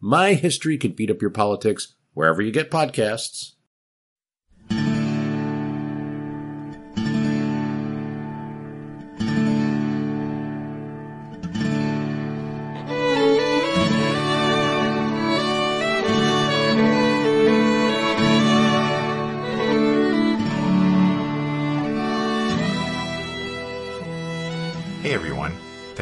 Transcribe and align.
My 0.00 0.34
History 0.34 0.76
Can 0.76 0.92
Beat 0.92 1.10
Up 1.10 1.22
Your 1.22 1.30
Politics 1.30 1.94
wherever 2.12 2.42
you 2.42 2.52
get 2.52 2.70
podcasts. 2.70 3.52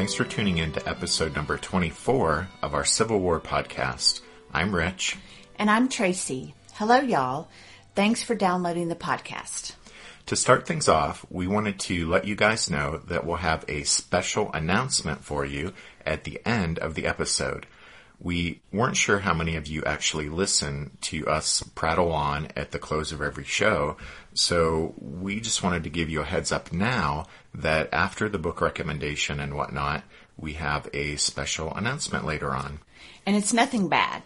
Thanks 0.04 0.12
for 0.12 0.24
tuning 0.24 0.58
in 0.58 0.70
to 0.72 0.86
episode 0.86 1.34
number 1.34 1.56
24 1.56 2.48
of 2.60 2.74
our 2.74 2.84
Civil 2.84 3.20
War 3.20 3.40
podcast. 3.40 4.20
I'm 4.52 4.74
Rich. 4.74 5.16
And 5.58 5.70
I'm 5.70 5.88
Tracy. 5.88 6.52
Hello, 6.74 6.96
y'all. 6.96 7.48
Thanks 7.94 8.22
for 8.22 8.34
downloading 8.34 8.88
the 8.88 8.96
podcast. 8.96 9.72
To 10.26 10.36
start 10.36 10.66
things 10.66 10.90
off, 10.90 11.24
we 11.30 11.46
wanted 11.46 11.80
to 11.80 12.06
let 12.06 12.26
you 12.26 12.34
guys 12.34 12.68
know 12.68 12.98
that 13.06 13.24
we'll 13.24 13.36
have 13.36 13.64
a 13.66 13.84
special 13.84 14.52
announcement 14.52 15.24
for 15.24 15.46
you 15.46 15.72
at 16.04 16.24
the 16.24 16.38
end 16.44 16.78
of 16.80 16.96
the 16.96 17.06
episode. 17.06 17.66
We 18.24 18.62
weren't 18.72 18.96
sure 18.96 19.18
how 19.18 19.34
many 19.34 19.54
of 19.56 19.66
you 19.66 19.84
actually 19.84 20.30
listen 20.30 20.96
to 21.02 21.26
us 21.28 21.62
prattle 21.74 22.10
on 22.10 22.48
at 22.56 22.70
the 22.70 22.78
close 22.78 23.12
of 23.12 23.20
every 23.20 23.44
show, 23.44 23.98
so 24.32 24.94
we 24.98 25.40
just 25.40 25.62
wanted 25.62 25.84
to 25.84 25.90
give 25.90 26.08
you 26.08 26.22
a 26.22 26.24
heads 26.24 26.50
up 26.50 26.72
now 26.72 27.26
that 27.54 27.90
after 27.92 28.30
the 28.30 28.38
book 28.38 28.62
recommendation 28.62 29.40
and 29.40 29.54
whatnot, 29.54 30.04
we 30.38 30.54
have 30.54 30.88
a 30.94 31.16
special 31.16 31.74
announcement 31.74 32.24
later 32.24 32.52
on. 32.52 32.78
And 33.26 33.36
it's 33.36 33.52
nothing 33.52 33.88
bad. 33.88 34.22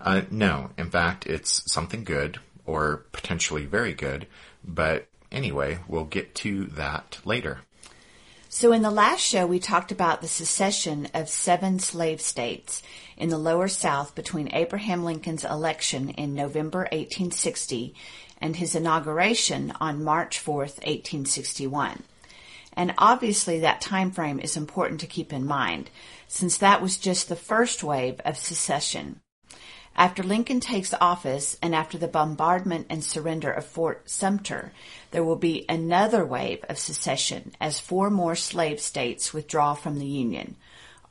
Uh, 0.00 0.22
no, 0.30 0.70
in 0.78 0.90
fact, 0.90 1.26
it's 1.26 1.70
something 1.70 2.04
good 2.04 2.40
or 2.64 3.04
potentially 3.12 3.66
very 3.66 3.92
good, 3.92 4.26
but 4.64 5.06
anyway, 5.30 5.80
we'll 5.86 6.04
get 6.04 6.34
to 6.36 6.64
that 6.64 7.18
later. 7.26 7.58
So, 8.54 8.72
in 8.72 8.82
the 8.82 8.90
last 8.90 9.22
show, 9.22 9.46
we 9.46 9.58
talked 9.58 9.92
about 9.92 10.20
the 10.20 10.28
secession 10.28 11.08
of 11.14 11.30
seven 11.30 11.78
slave 11.78 12.20
states 12.20 12.82
in 13.16 13.28
the 13.28 13.38
lower 13.38 13.68
South 13.68 14.14
between 14.14 14.54
Abraham 14.54 15.04
Lincoln's 15.04 15.44
election 15.44 16.10
in 16.10 16.34
November 16.34 16.80
1860 16.92 17.94
and 18.40 18.56
his 18.56 18.74
inauguration 18.74 19.72
on 19.80 20.04
March 20.04 20.44
4th, 20.44 20.78
1861. 20.84 22.02
And 22.74 22.94
obviously, 22.98 23.60
that 23.60 23.80
time 23.80 24.10
frame 24.10 24.40
is 24.40 24.56
important 24.56 25.00
to 25.00 25.06
keep 25.06 25.32
in 25.32 25.46
mind, 25.46 25.90
since 26.26 26.56
that 26.58 26.80
was 26.80 26.96
just 26.96 27.28
the 27.28 27.36
first 27.36 27.84
wave 27.84 28.20
of 28.24 28.36
secession. 28.36 29.20
After 29.94 30.22
Lincoln 30.22 30.60
takes 30.60 30.94
office 30.94 31.58
and 31.60 31.74
after 31.74 31.98
the 31.98 32.08
bombardment 32.08 32.86
and 32.88 33.04
surrender 33.04 33.50
of 33.52 33.66
Fort 33.66 34.08
Sumter, 34.08 34.72
there 35.10 35.22
will 35.22 35.36
be 35.36 35.66
another 35.68 36.24
wave 36.24 36.64
of 36.68 36.78
secession 36.78 37.52
as 37.60 37.78
four 37.78 38.08
more 38.08 38.34
slave 38.34 38.80
states 38.80 39.34
withdraw 39.34 39.74
from 39.74 39.98
the 39.98 40.06
Union 40.06 40.56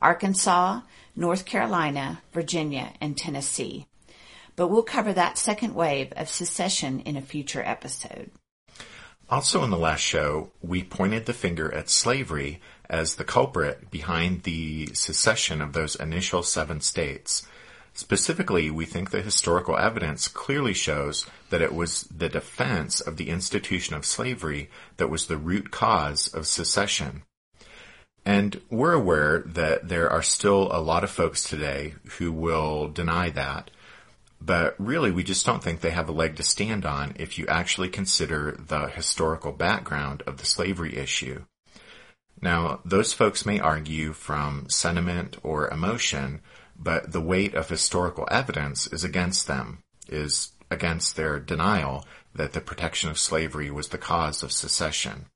Arkansas, 0.00 0.80
North 1.14 1.44
Carolina, 1.44 2.22
Virginia, 2.32 2.92
and 3.00 3.16
Tennessee. 3.16 3.86
But 4.56 4.68
we'll 4.68 4.82
cover 4.82 5.12
that 5.12 5.38
second 5.38 5.74
wave 5.74 6.12
of 6.16 6.28
secession 6.28 7.00
in 7.00 7.16
a 7.16 7.22
future 7.22 7.62
episode. 7.64 8.30
Also, 9.30 9.64
in 9.64 9.70
the 9.70 9.78
last 9.78 10.00
show, 10.00 10.50
we 10.60 10.82
pointed 10.82 11.24
the 11.24 11.32
finger 11.32 11.72
at 11.72 11.88
slavery 11.88 12.60
as 12.90 13.14
the 13.14 13.24
culprit 13.24 13.90
behind 13.90 14.42
the 14.42 14.90
secession 14.92 15.62
of 15.62 15.72
those 15.72 15.96
initial 15.96 16.42
seven 16.42 16.80
states. 16.80 17.46
Specifically, 17.94 18.70
we 18.70 18.84
think 18.84 19.10
the 19.10 19.22
historical 19.22 19.76
evidence 19.76 20.28
clearly 20.28 20.74
shows 20.74 21.26
that 21.50 21.62
it 21.62 21.74
was 21.74 22.02
the 22.04 22.28
defense 22.28 23.00
of 23.00 23.16
the 23.16 23.28
institution 23.28 23.94
of 23.94 24.04
slavery 24.04 24.70
that 24.96 25.08
was 25.08 25.26
the 25.26 25.36
root 25.36 25.70
cause 25.70 26.28
of 26.28 26.46
secession. 26.46 27.22
And 28.24 28.60
we're 28.70 28.92
aware 28.92 29.40
that 29.40 29.88
there 29.88 30.08
are 30.08 30.22
still 30.22 30.68
a 30.70 30.80
lot 30.80 31.02
of 31.02 31.10
folks 31.10 31.42
today 31.42 31.94
who 32.18 32.30
will 32.30 32.88
deny 32.88 33.30
that, 33.30 33.70
but 34.40 34.76
really 34.78 35.10
we 35.10 35.24
just 35.24 35.44
don't 35.44 35.62
think 35.62 35.80
they 35.80 35.90
have 35.90 36.08
a 36.08 36.12
leg 36.12 36.36
to 36.36 36.42
stand 36.42 36.86
on 36.86 37.14
if 37.18 37.36
you 37.36 37.46
actually 37.48 37.88
consider 37.88 38.56
the 38.68 38.88
historical 38.88 39.52
background 39.52 40.22
of 40.26 40.36
the 40.36 40.46
slavery 40.46 40.96
issue. 40.96 41.44
Now, 42.40 42.80
those 42.84 43.12
folks 43.12 43.46
may 43.46 43.60
argue 43.60 44.12
from 44.12 44.68
sentiment 44.68 45.36
or 45.42 45.68
emotion, 45.68 46.40
but 46.76 47.12
the 47.12 47.20
weight 47.20 47.54
of 47.54 47.68
historical 47.68 48.26
evidence 48.30 48.88
is 48.88 49.04
against 49.04 49.46
them, 49.46 49.78
is 50.08 50.52
against 50.70 51.16
their 51.16 51.38
denial 51.38 52.04
that 52.34 52.52
the 52.52 52.60
protection 52.60 53.10
of 53.10 53.18
slavery 53.18 53.70
was 53.70 53.88
the 53.88 53.98
cause 53.98 54.42
of 54.42 54.50
secession. 54.50 55.26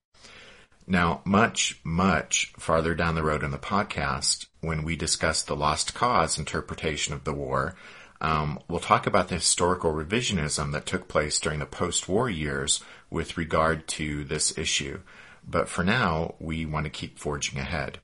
Now, 0.87 1.21
much, 1.25 1.81
much 1.83 2.53
farther 2.59 2.95
down 2.95 3.17
the 3.17 3.25
road 3.25 3.43
in 3.43 3.51
the 3.51 3.59
podcast, 3.59 4.47
when 4.61 4.85
we 4.85 4.95
discuss 4.95 5.43
the 5.43 5.57
lost 5.57 5.95
cause 5.95 6.39
interpretation 6.39 7.13
of 7.13 7.25
the 7.25 7.33
war, 7.33 7.75
um, 8.21 8.61
we'll 8.69 8.81
talk 8.81 9.07
about 9.07 9.29
the 9.29 9.35
historical 9.35 9.93
revisionism 9.93 10.73
that 10.73 10.87
took 10.87 11.09
place 11.09 11.41
during 11.41 11.59
the 11.59 11.67
post-war 11.67 12.31
years 12.31 12.83
with 13.11 13.37
regard 13.37 13.89
to 13.89 14.25
this 14.25 14.57
issue. 14.57 15.01
But 15.47 15.69
for 15.69 15.85
now, 15.85 16.35
we 16.39 16.65
want 16.65 16.85
to 16.85 16.91
keep 16.91 17.19
forging 17.19 17.59
ahead. 17.59 17.99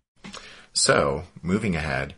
So, 0.72 1.24
moving 1.40 1.76
ahead, 1.76 2.14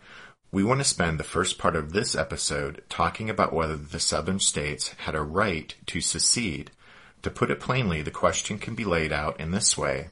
we 0.51 0.65
want 0.65 0.81
to 0.81 0.85
spend 0.85 1.19
the 1.19 1.25
first 1.25 1.59
part 1.59 1.77
of 1.77 1.93
this 1.93 2.15
episode 2.15 2.83
talking 2.89 3.29
about 3.29 3.53
whether 3.53 3.77
the 3.77 4.01
southern 4.01 4.39
states 4.39 4.95
had 4.99 5.15
a 5.15 5.23
right 5.23 5.75
to 5.87 6.01
secede. 6.01 6.71
To 7.23 7.31
put 7.31 7.51
it 7.51 7.61
plainly, 7.61 8.03
the 8.03 8.11
question 8.11 8.59
can 8.59 8.75
be 8.75 8.85
laid 8.85 9.13
out 9.13 9.39
in 9.41 9.51
this 9.51 9.77
way. 9.77 10.11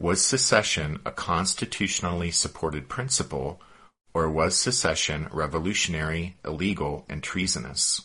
Was 0.00 0.24
secession 0.24 0.98
a 1.04 1.10
constitutionally 1.10 2.30
supported 2.30 2.88
principle, 2.88 3.60
or 4.14 4.30
was 4.30 4.56
secession 4.56 5.28
revolutionary, 5.30 6.38
illegal, 6.42 7.04
and 7.06 7.22
treasonous? 7.22 8.00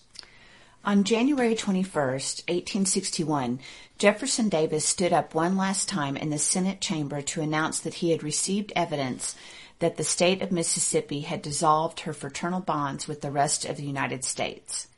On 0.84 1.06
January 1.06 1.56
21st, 1.56 2.50
1861, 2.50 3.62
Jefferson 3.98 4.50
Davis 4.50 4.84
stood 4.84 5.14
up 5.14 5.34
one 5.34 5.56
last 5.56 5.88
time 5.88 6.18
in 6.18 6.32
the 6.32 6.38
Senate 6.38 6.82
chamber 6.82 7.22
to 7.22 7.42
announce 7.42 7.80
that 7.80 7.94
he 7.94 8.12
had 8.12 8.24
received 8.24 8.74
evidence 8.76 9.34
that 9.80 9.96
the 9.96 10.04
state 10.04 10.42
of 10.42 10.52
Mississippi 10.52 11.22
had 11.22 11.42
dissolved 11.42 12.02
her 12.02 12.12
fraternal 12.12 12.60
bonds 12.60 13.08
with 13.08 13.22
the 13.22 13.32
rest 13.32 13.64
of 13.64 13.78
the 13.78 13.86
United 13.86 14.26
States. 14.26 14.90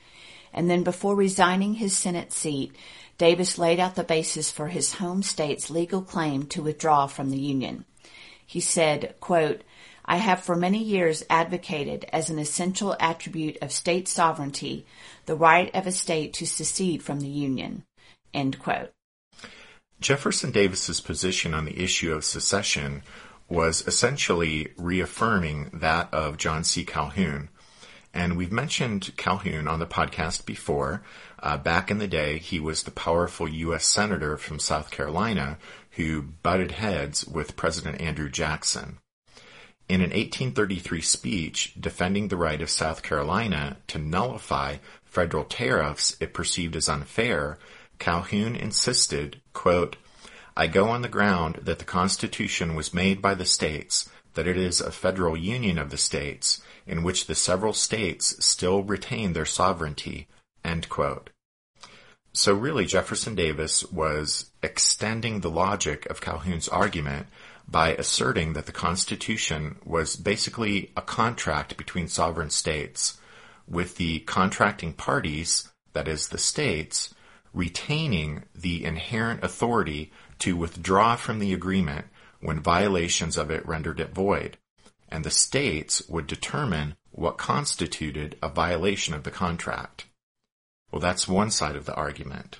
And 0.51 0.67
then 0.67 0.81
before 0.81 1.15
resigning 1.15 1.75
his 1.75 1.95
Senate 1.95 2.33
seat, 2.33 2.75
Davis 3.17 3.57
laid 3.57 3.79
out 3.79 3.95
the 3.95 4.03
basis 4.03 4.51
for 4.51 4.67
his 4.67 4.93
home 4.93 5.23
state's 5.23 5.69
legal 5.69 6.01
claim 6.01 6.45
to 6.47 6.61
withdraw 6.61 7.07
from 7.07 7.31
the 7.31 7.39
Union. 7.39 7.85
He 8.45 8.59
said, 8.59 9.15
quote, 9.19 9.61
I 10.05 10.17
have 10.17 10.41
for 10.41 10.55
many 10.55 10.81
years 10.81 11.23
advocated 11.29 12.05
as 12.13 12.29
an 12.29 12.39
essential 12.39 12.95
attribute 12.99 13.57
of 13.61 13.71
state 13.73 14.07
sovereignty 14.07 14.85
the 15.25 15.35
right 15.35 15.73
of 15.75 15.85
a 15.85 15.91
state 15.91 16.33
to 16.35 16.47
secede 16.47 17.03
from 17.03 17.19
the 17.19 17.27
Union. 17.27 17.83
End 18.33 18.59
quote. 18.59 18.91
Jefferson 19.99 20.51
Davis's 20.51 21.01
position 21.01 21.53
on 21.53 21.65
the 21.65 21.83
issue 21.83 22.13
of 22.13 22.23
secession 22.23 23.01
was 23.49 23.85
essentially 23.87 24.73
reaffirming 24.77 25.71
that 25.73 26.13
of 26.13 26.37
John 26.37 26.63
C. 26.63 26.85
Calhoun. 26.85 27.49
And 28.13 28.37
we've 28.37 28.51
mentioned 28.51 29.11
Calhoun 29.17 29.67
on 29.67 29.79
the 29.79 29.85
podcast 29.85 30.45
before. 30.45 31.03
Uh, 31.39 31.57
back 31.57 31.91
in 31.91 31.99
the 31.99 32.07
day, 32.07 32.39
he 32.39 32.59
was 32.59 32.83
the 32.83 32.91
powerful 32.91 33.47
U.S. 33.47 33.85
Senator 33.85 34.37
from 34.37 34.59
South 34.59 34.89
Carolina 34.89 35.57
who 35.97 36.21
butted 36.21 36.71
heads 36.71 37.25
with 37.25 37.55
President 37.55 37.99
Andrew 37.99 38.29
Jackson. 38.29 38.99
In 39.89 40.01
an 40.01 40.11
1833 40.11 41.01
speech 41.01 41.73
defending 41.79 42.27
the 42.27 42.37
right 42.37 42.61
of 42.61 42.69
South 42.69 43.01
Carolina 43.01 43.77
to 43.87 43.97
nullify 43.97 44.77
federal 45.05 45.43
tariffs 45.43 46.15
it 46.19 46.33
perceived 46.33 46.75
as 46.75 46.87
unfair, 46.87 47.57
Calhoun 47.97 48.55
insisted, 48.55 49.41
quote, 49.53 49.95
I 50.55 50.67
go 50.67 50.89
on 50.89 51.01
the 51.01 51.07
ground 51.07 51.61
that 51.63 51.79
the 51.79 51.85
Constitution 51.85 52.75
was 52.75 52.93
made 52.93 53.21
by 53.21 53.33
the 53.33 53.45
states, 53.45 54.09
that 54.35 54.47
it 54.47 54.57
is 54.57 54.81
a 54.81 54.91
federal 54.91 55.35
union 55.35 55.79
of 55.79 55.89
the 55.89 55.97
states, 55.97 56.61
in 56.87 57.03
which 57.03 57.27
the 57.27 57.35
several 57.35 57.73
states 57.73 58.43
still 58.43 58.83
retain 58.83 59.33
their 59.33 59.45
sovereignty. 59.45 60.27
So 62.33 62.53
really, 62.53 62.85
Jefferson 62.85 63.35
Davis 63.35 63.83
was 63.91 64.51
extending 64.61 65.39
the 65.39 65.49
logic 65.49 66.05
of 66.07 66.21
Calhoun's 66.21 66.67
argument 66.67 67.27
by 67.67 67.93
asserting 67.93 68.53
that 68.53 68.65
the 68.65 68.71
Constitution 68.71 69.77
was 69.83 70.15
basically 70.15 70.91
a 70.95 71.01
contract 71.01 71.77
between 71.77 72.07
sovereign 72.07 72.49
states, 72.49 73.17
with 73.67 73.97
the 73.97 74.19
contracting 74.19 74.93
parties, 74.93 75.69
that 75.93 76.07
is, 76.07 76.29
the 76.29 76.37
states, 76.37 77.13
retaining 77.53 78.43
the 78.53 78.85
inherent 78.85 79.43
authority 79.43 80.11
to 80.39 80.55
withdraw 80.55 81.15
from 81.15 81.39
the 81.39 81.53
agreement 81.53 82.05
when 82.39 82.59
violations 82.59 83.37
of 83.37 83.49
it 83.49 83.67
rendered 83.67 83.99
it 83.99 84.13
void, 84.13 84.57
and 85.09 85.23
the 85.23 85.31
states 85.31 86.07
would 86.07 86.27
determine 86.27 86.95
what 87.11 87.37
constituted 87.37 88.37
a 88.41 88.49
violation 88.49 89.13
of 89.13 89.23
the 89.23 89.31
contract. 89.31 90.05
Well, 90.91 91.01
that's 91.01 91.27
one 91.27 91.51
side 91.51 91.75
of 91.75 91.85
the 91.85 91.95
argument. 91.95 92.59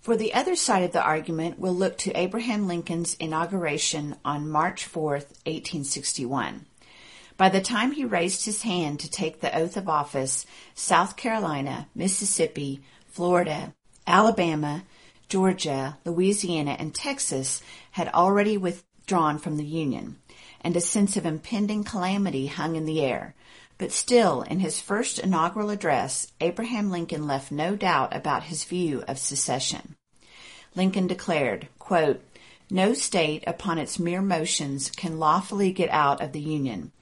For 0.00 0.16
the 0.16 0.34
other 0.34 0.54
side 0.54 0.82
of 0.82 0.92
the 0.92 1.02
argument, 1.02 1.58
we'll 1.58 1.74
look 1.74 1.96
to 1.98 2.12
Abraham 2.12 2.66
Lincoln's 2.66 3.14
inauguration 3.14 4.16
on 4.24 4.50
March 4.50 4.86
4th, 4.86 5.32
1861. 5.46 6.66
By 7.36 7.48
the 7.48 7.60
time 7.60 7.92
he 7.92 8.04
raised 8.04 8.44
his 8.44 8.62
hand 8.62 9.00
to 9.00 9.10
take 9.10 9.40
the 9.40 9.56
oath 9.56 9.76
of 9.76 9.88
office, 9.88 10.46
South 10.74 11.16
Carolina, 11.16 11.88
Mississippi, 11.94 12.82
Florida, 13.06 13.74
Alabama, 14.06 14.84
Georgia, 15.28 15.98
Louisiana, 16.04 16.76
and 16.78 16.94
Texas 16.94 17.62
had 17.92 18.08
already 18.08 18.56
withdrawn 18.56 19.38
from 19.38 19.56
the 19.56 19.64
Union, 19.64 20.16
and 20.64 20.74
a 20.76 20.80
sense 20.80 21.16
of 21.16 21.26
impending 21.26 21.84
calamity 21.84 22.46
hung 22.46 22.74
in 22.74 22.86
the 22.86 23.02
air. 23.02 23.34
But 23.76 23.92
still, 23.92 24.42
in 24.42 24.60
his 24.60 24.80
first 24.80 25.18
inaugural 25.18 25.70
address, 25.70 26.32
Abraham 26.40 26.90
Lincoln 26.90 27.26
left 27.26 27.52
no 27.52 27.76
doubt 27.76 28.16
about 28.16 28.44
his 28.44 28.64
view 28.64 29.04
of 29.06 29.18
secession. 29.18 29.94
Lincoln 30.74 31.06
declared, 31.06 31.68
quote, 31.78 32.24
No 32.70 32.94
state 32.94 33.44
upon 33.46 33.78
its 33.78 33.98
mere 33.98 34.22
motions 34.22 34.90
can 34.90 35.18
lawfully 35.18 35.70
get 35.72 35.90
out 35.90 36.20
of 36.20 36.32
the 36.32 36.40
Union. 36.40 36.92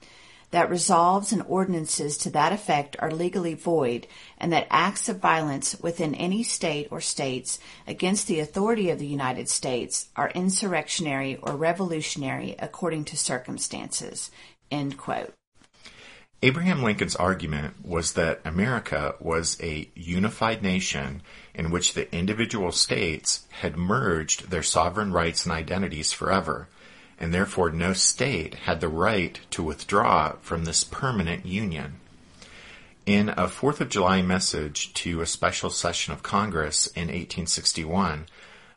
That 0.53 0.69
resolves 0.69 1.33
and 1.33 1.41
ordinances 1.47 2.15
to 2.19 2.29
that 2.29 2.53
effect 2.53 2.95
are 2.99 3.09
legally 3.09 3.55
void, 3.55 4.05
and 4.37 4.53
that 4.53 4.67
acts 4.69 5.09
of 5.09 5.17
violence 5.17 5.75
within 5.81 6.13
any 6.13 6.43
state 6.43 6.89
or 6.91 7.01
states 7.01 7.57
against 7.87 8.27
the 8.27 8.39
authority 8.39 8.91
of 8.91 8.99
the 8.99 9.07
United 9.07 9.49
States 9.49 10.09
are 10.15 10.29
insurrectionary 10.29 11.37
or 11.37 11.55
revolutionary 11.55 12.55
according 12.59 13.05
to 13.05 13.17
circumstances. 13.17 14.29
Abraham 16.43 16.83
Lincoln's 16.83 17.15
argument 17.15 17.83
was 17.83 18.13
that 18.13 18.39
America 18.45 19.15
was 19.19 19.57
a 19.59 19.89
unified 19.95 20.61
nation 20.61 21.23
in 21.55 21.71
which 21.71 21.95
the 21.95 22.13
individual 22.15 22.71
states 22.71 23.47
had 23.49 23.75
merged 23.75 24.51
their 24.51 24.61
sovereign 24.61 25.11
rights 25.11 25.45
and 25.45 25.51
identities 25.51 26.11
forever, 26.11 26.67
and 27.23 27.33
therefore 27.33 27.71
no 27.71 27.93
state 27.93 28.53
had 28.53 28.81
the 28.81 28.89
right 28.89 29.39
to 29.49 29.63
withdraw 29.63 30.33
from 30.41 30.65
this 30.65 30.83
permanent 30.83 31.45
union. 31.45 31.95
In 33.05 33.29
a 33.29 33.47
Fourth 33.47 33.79
of 33.79 33.87
July 33.87 34.21
message 34.21 34.93
to 34.95 35.21
a 35.21 35.25
special 35.25 35.69
session 35.69 36.11
of 36.11 36.21
Congress 36.21 36.87
in 36.87 37.03
1861, 37.03 38.25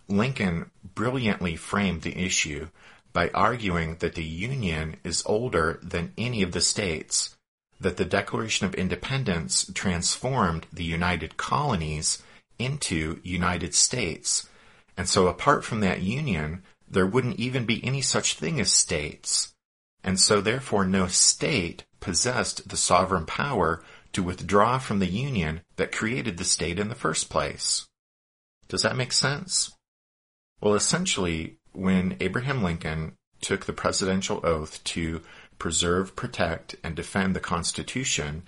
Lincoln 0.07 0.71
brilliantly 0.95 1.57
framed 1.57 2.03
the 2.03 2.17
issue 2.25 2.69
by 3.13 3.31
arguing 3.31 3.97
that 3.97 4.15
the 4.15 4.23
Union 4.23 4.95
is 5.03 5.25
older 5.27 5.81
than 5.83 6.13
any 6.17 6.43
of 6.43 6.53
the 6.53 6.61
states 6.61 7.37
that 7.81 7.97
the 7.97 8.05
Declaration 8.05 8.65
of 8.65 8.75
Independence 8.77 9.69
transformed 9.75 10.69
the 10.73 10.85
United 10.85 11.37
Colonies 11.37 12.23
into 12.61 13.19
United 13.25 13.75
States. 13.75 14.49
And 14.97 15.09
so 15.09 15.27
apart 15.27 15.65
from 15.65 15.81
that 15.81 16.03
union, 16.03 16.63
there 16.89 17.07
wouldn't 17.07 17.39
even 17.39 17.65
be 17.65 17.85
any 17.85 18.01
such 18.01 18.35
thing 18.35 18.61
as 18.61 18.73
states. 18.73 19.53
And 20.05 20.21
so 20.21 20.41
therefore 20.41 20.85
no 20.85 21.07
state 21.09 21.85
possessed 22.01 22.69
the 22.69 22.77
sovereign 22.77 23.27
power 23.27 23.83
to 24.13 24.23
withdraw 24.23 24.79
from 24.79 24.99
the 24.99 25.07
union 25.07 25.63
that 25.77 25.93
created 25.93 26.39
the 26.39 26.45
state 26.45 26.79
in 26.79 26.89
the 26.89 26.95
first 26.95 27.29
place. 27.29 27.87
Does 28.69 28.83
that 28.83 28.97
make 28.97 29.13
sense? 29.13 29.73
Well, 30.61 30.75
essentially, 30.75 31.59
when 31.73 32.17
Abraham 32.21 32.63
Lincoln 32.63 33.15
took 33.41 33.67
the 33.67 33.73
presidential 33.73 34.41
oath 34.45 34.83
to 34.85 35.23
preserve, 35.59 36.17
protect, 36.17 36.77
and 36.83 36.95
defend 36.95 37.35
the 37.37 37.41
Constitution, 37.41 38.43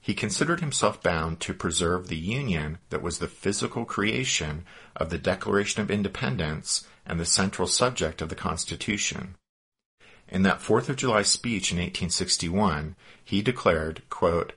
he 0.00 0.12
considered 0.14 0.60
himself 0.60 1.02
bound 1.02 1.40
to 1.40 1.54
preserve 1.54 2.08
the 2.08 2.16
Union 2.16 2.78
that 2.90 3.02
was 3.02 3.18
the 3.18 3.28
physical 3.28 3.84
creation 3.86 4.64
of 4.94 5.08
the 5.08 5.18
Declaration 5.18 5.80
of 5.80 5.90
Independence 5.90 6.86
and 7.06 7.20
the 7.20 7.24
central 7.24 7.68
subject 7.68 8.22
of 8.22 8.28
the 8.28 8.34
Constitution. 8.34 9.36
In 10.28 10.42
that 10.42 10.62
Fourth 10.62 10.88
of 10.88 10.96
July 10.96 11.22
speech 11.22 11.70
in 11.70 11.78
1861, 11.78 12.96
he 13.22 13.42
declared, 13.42 14.02
quote, 14.08 14.54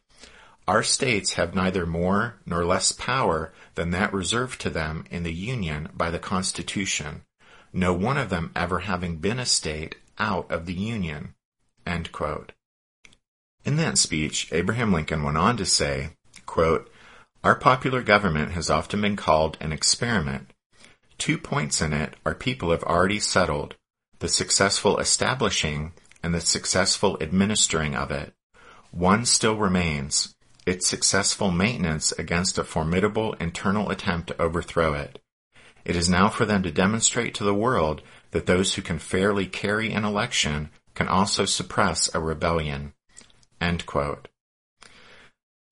Our 0.68 0.84
states 0.84 1.34
have 1.34 1.56
neither 1.56 1.86
more 1.86 2.40
nor 2.46 2.66
less 2.66 2.92
power 2.92 3.54
than 3.76 3.92
that 3.92 4.14
reserved 4.14 4.62
to 4.62 4.70
them 4.70 5.06
in 5.12 5.24
the 5.24 5.34
Union 5.34 5.90
by 5.94 6.10
the 6.10 6.20
Constitution, 6.20 7.24
no 7.74 7.94
one 7.94 8.18
of 8.18 8.30
them 8.30 8.52
ever 8.56 8.80
having 8.80 9.18
been 9.18 9.40
a 9.40 9.46
state 9.46 9.96
out 10.18 10.50
of 10.52 10.66
the 10.66 10.74
Union. 10.74 11.34
In 13.66 13.76
that 13.78 13.98
speech, 13.98 14.52
Abraham 14.52 14.94
Lincoln 14.94 15.24
went 15.24 15.38
on 15.38 15.58
to 15.58 15.66
say, 15.66 16.12
quote, 16.46 16.90
Our 17.44 17.56
popular 17.56 18.02
government 18.02 18.54
has 18.54 18.70
often 18.70 19.02
been 19.02 19.16
called 19.16 19.58
an 19.60 19.72
experiment. 19.72 20.52
Two 21.18 21.38
points 21.38 21.82
in 21.82 21.94
it 21.94 22.16
are 22.26 22.36
people 22.36 22.72
have 22.72 22.84
already 22.84 23.20
settled, 23.20 23.76
the 24.20 24.28
successful 24.28 25.00
establishing 25.00 25.94
and 26.22 26.34
the 26.34 26.42
successful 26.42 27.18
administering 27.22 27.96
of 27.96 28.12
it. 28.12 28.34
One 28.92 29.26
still 29.26 29.56
remains, 29.56 30.36
its 30.66 30.88
successful 30.88 31.52
maintenance 31.52 32.12
against 32.12 32.58
a 32.58 32.64
formidable 32.64 33.34
internal 33.34 33.90
attempt 33.90 34.28
to 34.28 34.42
overthrow 34.42 34.94
it. 34.94 35.20
It 35.86 35.96
is 35.96 36.10
now 36.10 36.28
for 36.28 36.46
them 36.46 36.64
to 36.64 36.72
demonstrate 36.72 37.34
to 37.36 37.44
the 37.44 37.54
world 37.54 38.02
that 38.32 38.46
those 38.46 38.74
who 38.74 38.82
can 38.82 39.00
fairly 39.00 39.46
carry 39.46 39.94
an 39.94 40.04
election 40.04 40.70
can 40.94 41.08
also 41.08 41.46
suppress 41.46 42.14
a 42.14 42.20
rebellion. 42.20 42.94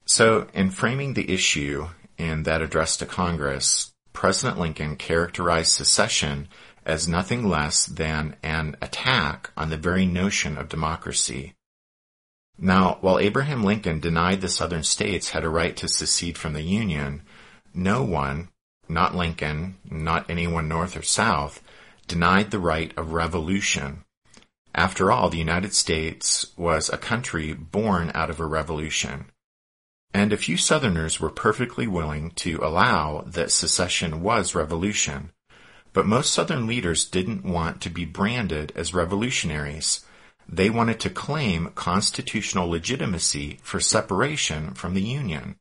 So, 0.06 0.48
in 0.54 0.70
framing 0.70 1.14
the 1.16 1.30
issue 1.30 1.90
in 2.18 2.44
that 2.44 2.62
address 2.62 2.96
to 2.98 3.06
Congress, 3.06 3.92
President 4.16 4.60
Lincoln 4.60 4.96
characterized 4.96 5.72
secession 5.72 6.48
as 6.84 7.08
nothing 7.08 7.48
less 7.48 7.86
than 7.86 8.36
an 8.42 8.76
attack 8.82 9.52
on 9.56 9.70
the 9.70 9.78
very 9.78 10.08
notion 10.08 10.58
of 10.58 10.70
democracy. 10.70 11.54
Now, 12.58 12.98
while 13.02 13.20
Abraham 13.20 13.64
Lincoln 13.64 14.00
denied 14.00 14.42
the 14.42 14.50
southern 14.50 14.84
states 14.84 15.30
had 15.30 15.44
a 15.44 15.50
right 15.50 15.78
to 15.78 15.88
secede 15.88 16.38
from 16.38 16.54
the 16.54 16.64
Union, 16.64 17.22
no 17.74 18.02
one, 18.02 18.50
not 18.90 19.14
Lincoln, 19.14 19.78
not 19.88 20.28
anyone 20.30 20.68
north 20.68 20.98
or 20.98 21.04
south, 21.04 21.62
denied 22.08 22.50
the 22.50 22.60
right 22.60 22.92
of 22.98 23.14
revolution 23.14 24.06
after 24.76 25.10
all, 25.10 25.30
the 25.30 25.38
United 25.38 25.74
States 25.74 26.48
was 26.58 26.90
a 26.90 26.98
country 26.98 27.54
born 27.54 28.12
out 28.14 28.30
of 28.30 28.42
a 28.42 28.46
revolution. 28.46 29.32
And 30.16 30.32
a 30.32 30.38
few 30.38 30.56
Southerners 30.56 31.20
were 31.20 31.30
perfectly 31.30 31.88
willing 31.88 32.32
to 32.36 32.62
allow 32.64 33.26
that 33.28 33.52
secession 33.52 34.24
was 34.24 34.56
revolution. 34.56 35.32
But 35.92 36.06
most 36.06 36.32
Southern 36.32 36.68
leaders 36.68 37.04
didn't 37.04 37.44
want 37.44 37.82
to 37.82 37.90
be 37.90 38.06
branded 38.06 38.72
as 38.78 38.94
revolutionaries. 38.94 40.06
They 40.48 40.70
wanted 40.70 41.02
to 41.02 41.10
claim 41.10 41.74
constitutional 41.76 42.70
legitimacy 42.70 43.60
for 43.62 43.82
separation 43.82 44.74
from 44.74 44.94
the 44.94 45.02
Union. 45.02 45.58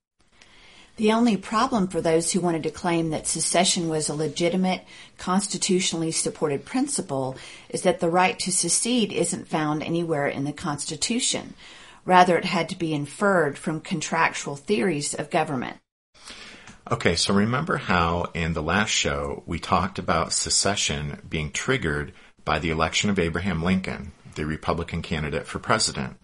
The 0.99 1.11
only 1.11 1.37
problem 1.37 1.89
for 1.89 2.01
those 2.01 2.31
who 2.31 2.41
wanted 2.41 2.63
to 2.63 2.71
claim 2.71 3.11
that 3.11 3.27
secession 3.27 3.89
was 3.89 4.09
a 4.09 4.15
legitimate, 4.15 4.85
constitutionally 5.19 6.13
supported 6.13 6.65
principle 6.65 7.37
is 7.71 7.83
that 7.83 7.99
the 7.99 8.09
right 8.09 8.39
to 8.39 8.53
secede 8.53 9.13
isn't 9.13 9.49
found 9.49 9.83
anywhere 9.83 10.29
in 10.29 10.45
the 10.45 10.53
Constitution. 10.53 11.55
Rather, 12.05 12.37
it 12.37 12.45
had 12.45 12.69
to 12.69 12.79
be 12.79 12.93
inferred 12.93 13.57
from 13.57 13.81
contractual 13.81 14.57
theories 14.57 15.15
of 15.15 15.31
government. 15.31 15.79
Okay, 16.91 17.17
so 17.17 17.33
remember 17.33 17.79
how 17.79 18.27
in 18.35 18.53
the 18.53 18.63
last 18.63 18.91
show 18.91 19.43
we 19.47 19.59
talked 19.59 19.99
about 19.99 20.35
secession 20.35 21.23
being 21.29 21.51
triggered 21.51 22.13
by 22.45 22.59
the 22.59 22.69
election 22.69 23.09
of 23.09 23.19
Abraham 23.19 23.63
Lincoln, 23.63 24.13
the 24.35 24.45
Republican 24.45 25.01
candidate 25.01 25.47
for 25.47 25.59
president. 25.59 26.19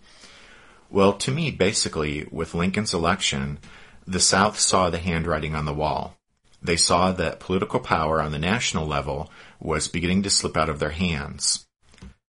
Well, 0.91 1.15
to 1.15 1.31
me, 1.31 1.51
basically, 1.51 2.29
with 2.31 2.55
Lincoln's 2.55 2.93
election, 2.93 3.59
the 4.07 4.21
South 4.21 4.59
saw 4.59 4.91
the 4.91 4.99
handwriting 4.99 5.55
on 5.55 5.65
the 5.65 5.73
wall. 5.73 6.17
They 6.63 6.77
saw 6.77 7.13
that 7.13 7.41
political 7.41 7.81
power 7.81 8.21
on 8.21 8.33
the 8.33 8.39
national 8.39 8.87
level 8.87 9.31
was 9.61 9.89
beginning 9.89 10.25
to 10.25 10.31
slip 10.31 10.59
out 10.59 10.69
of 10.69 10.79
their 10.79 10.91
hands. 10.91 11.67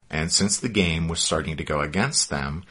And 0.09 0.31
since 0.31 0.57
the 0.57 0.69
game 0.69 1.07
was 1.07 1.19
starting 1.19 1.57
to 1.57 1.63
go 1.63 1.81
against 1.81 2.29
them, 2.29 2.63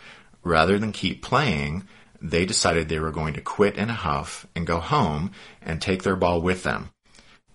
rather 0.42 0.78
than 0.78 0.92
keep 0.92 1.22
playing, 1.22 1.86
they 2.20 2.44
decided 2.44 2.88
they 2.88 3.00
were 3.00 3.10
going 3.10 3.34
to 3.34 3.40
quit 3.40 3.76
in 3.76 3.90
a 3.90 3.94
huff 3.94 4.46
and 4.54 4.66
go 4.66 4.80
home 4.80 5.32
and 5.62 5.80
take 5.80 6.02
their 6.02 6.16
ball 6.16 6.40
with 6.40 6.62
them. 6.62 6.90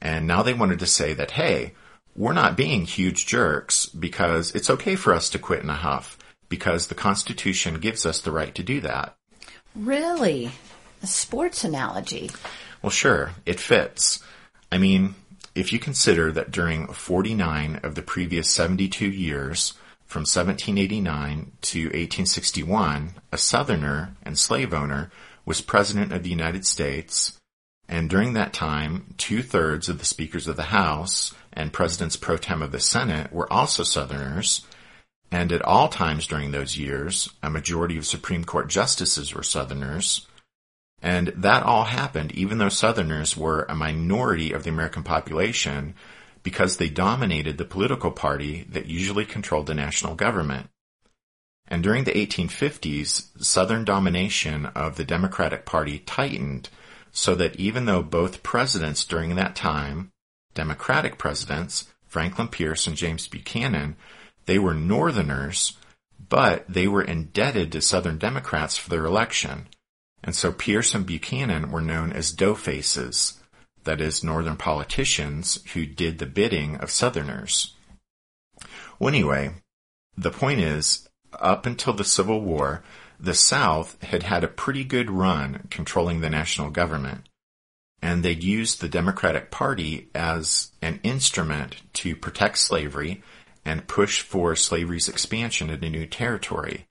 And 0.01 0.27
now 0.27 0.43
they 0.43 0.53
wanted 0.53 0.79
to 0.79 0.85
say 0.85 1.13
that, 1.13 1.31
hey, 1.31 1.73
we're 2.15 2.33
not 2.33 2.57
being 2.57 2.85
huge 2.85 3.25
jerks 3.25 3.85
because 3.87 4.53
it's 4.55 4.69
okay 4.69 4.95
for 4.95 5.13
us 5.13 5.29
to 5.31 5.39
quit 5.39 5.63
in 5.63 5.69
a 5.69 5.75
huff 5.75 6.17
because 6.49 6.87
the 6.87 6.95
Constitution 6.95 7.79
gives 7.79 8.05
us 8.05 8.21
the 8.21 8.31
right 8.31 8.53
to 8.55 8.63
do 8.63 8.81
that. 8.81 9.15
Really? 9.75 10.51
A 11.03 11.07
sports 11.07 11.63
analogy. 11.63 12.31
Well, 12.81 12.91
sure, 12.91 13.31
it 13.45 13.59
fits. 13.59 14.23
I 14.71 14.77
mean, 14.77 15.15
if 15.53 15.73
you 15.73 15.79
consider 15.79 16.31
that 16.31 16.51
during 16.51 16.87
49 16.87 17.79
of 17.83 17.95
the 17.95 18.01
previous 18.01 18.49
72 18.49 19.05
years, 19.05 19.73
from 20.05 20.21
1789 20.21 21.51
to 21.61 21.79
1861, 21.85 23.15
a 23.31 23.37
Southerner 23.37 24.15
and 24.23 24.37
slave 24.37 24.73
owner 24.73 25.11
was 25.45 25.61
President 25.61 26.11
of 26.11 26.23
the 26.23 26.29
United 26.29 26.65
States, 26.65 27.39
and 27.87 28.09
during 28.09 28.33
that 28.33 28.53
time, 28.53 29.13
two 29.17 29.43
thirds 29.43 29.89
of 29.89 29.99
the 29.99 30.05
speakers 30.05 30.47
of 30.47 30.55
the 30.55 30.63
House 30.63 31.33
and 31.53 31.71
presidents 31.71 32.15
pro 32.15 32.37
tem 32.37 32.61
of 32.61 32.71
the 32.71 32.79
Senate 32.79 33.31
were 33.31 33.51
also 33.51 33.83
Southerners, 33.83 34.65
and 35.31 35.51
at 35.51 35.61
all 35.61 35.87
times 35.89 36.27
during 36.27 36.51
those 36.51 36.77
years, 36.77 37.29
a 37.43 37.49
majority 37.49 37.97
of 37.97 38.05
Supreme 38.05 38.43
Court 38.43 38.69
justices 38.69 39.33
were 39.33 39.43
Southerners. 39.43 40.27
And 41.01 41.27
that 41.29 41.63
all 41.63 41.83
happened 41.83 42.31
even 42.31 42.57
though 42.57 42.69
Southerners 42.69 43.37
were 43.37 43.65
a 43.69 43.75
minority 43.75 44.53
of 44.53 44.63
the 44.63 44.69
American 44.69 45.03
population 45.03 45.93
because 46.45 46.77
they 46.77 46.89
dominated 46.89 47.57
the 47.57 47.65
political 47.65 48.11
party 48.11 48.67
that 48.69 48.85
usually 48.85 49.25
controlled 49.25 49.65
the 49.65 49.73
national 49.73 50.13
government. 50.13 50.69
And 51.67 51.81
during 51.81 52.03
the 52.03 52.11
1850s, 52.11 53.43
Southern 53.43 53.83
domination 53.83 54.67
of 54.67 54.95
the 54.95 55.03
Democratic 55.03 55.65
Party 55.65 55.99
tightened 56.05 56.69
so 57.11 57.33
that 57.33 57.55
even 57.55 57.85
though 57.85 58.03
both 58.03 58.43
presidents 58.43 59.03
during 59.03 59.35
that 59.35 59.55
time, 59.55 60.11
Democratic 60.53 61.17
presidents, 61.17 61.91
Franklin 62.05 62.47
Pierce 62.47 62.85
and 62.85 62.95
James 62.95 63.27
Buchanan, 63.27 63.95
they 64.45 64.59
were 64.59 64.75
Northerners, 64.75 65.73
but 66.29 66.63
they 66.69 66.87
were 66.87 67.01
indebted 67.01 67.71
to 67.71 67.81
Southern 67.81 68.19
Democrats 68.19 68.77
for 68.77 68.91
their 68.91 69.05
election. 69.05 69.67
And 70.23 70.35
so 70.35 70.51
Pierce 70.51 70.93
and 70.93 71.07
Buchanan 71.07 71.71
were 71.71 71.81
known 71.81 72.13
as 72.13 72.35
doughfaces, 72.35 73.39
that 73.85 74.01
is, 74.01 74.23
Northern 74.23 74.57
politicians 74.57 75.59
who 75.73 75.85
did 75.85 76.19
the 76.19 76.25
bidding 76.25 76.75
of 76.77 76.91
Southerners. 76.91 77.73
Well, 78.99 79.09
anyway, 79.09 79.51
the 80.17 80.31
point 80.31 80.59
is, 80.59 81.07
up 81.33 81.65
until 81.65 81.93
the 81.93 82.03
Civil 82.03 82.41
War, 82.41 82.83
the 83.19 83.33
South 83.33 84.01
had 84.03 84.23
had 84.23 84.43
a 84.43 84.49
pretty 84.49 84.83
good 84.83 85.09
run 85.09 85.67
controlling 85.69 86.21
the 86.21 86.29
national 86.29 86.69
government. 86.69 87.27
And 88.01 88.23
they'd 88.23 88.43
used 88.43 88.81
the 88.81 88.89
Democratic 88.89 89.51
Party 89.51 90.09
as 90.13 90.71
an 90.81 90.99
instrument 91.03 91.77
to 91.93 92.15
protect 92.15 92.57
slavery 92.57 93.23
and 93.63 93.87
push 93.87 94.21
for 94.21 94.55
slavery's 94.55 95.09
expansion 95.09 95.69
into 95.69 95.89
new 95.89 96.05
territory. 96.05 96.85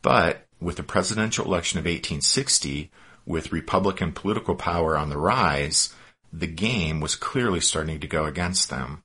But 0.00 0.46
with 0.60 0.76
the 0.76 0.82
presidential 0.82 1.44
election 1.44 1.78
of 1.78 1.84
1860, 1.84 2.90
with 3.26 3.52
Republican 3.52 4.12
political 4.12 4.54
power 4.54 4.96
on 4.96 5.10
the 5.10 5.18
rise, 5.18 5.92
the 6.32 6.46
game 6.46 7.00
was 7.00 7.16
clearly 7.16 7.60
starting 7.60 8.00
to 8.00 8.06
go 8.06 8.24
against 8.24 8.70
them. 8.70 9.02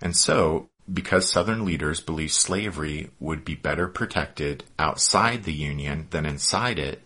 And 0.00 0.16
so, 0.16 0.70
because 0.92 1.28
Southern 1.28 1.64
leaders 1.64 2.00
believed 2.00 2.32
slavery 2.32 3.10
would 3.18 3.44
be 3.44 3.54
better 3.54 3.88
protected 3.88 4.64
outside 4.78 5.44
the 5.44 5.52
Union 5.52 6.06
than 6.10 6.26
inside 6.26 6.78
it, 6.78 7.02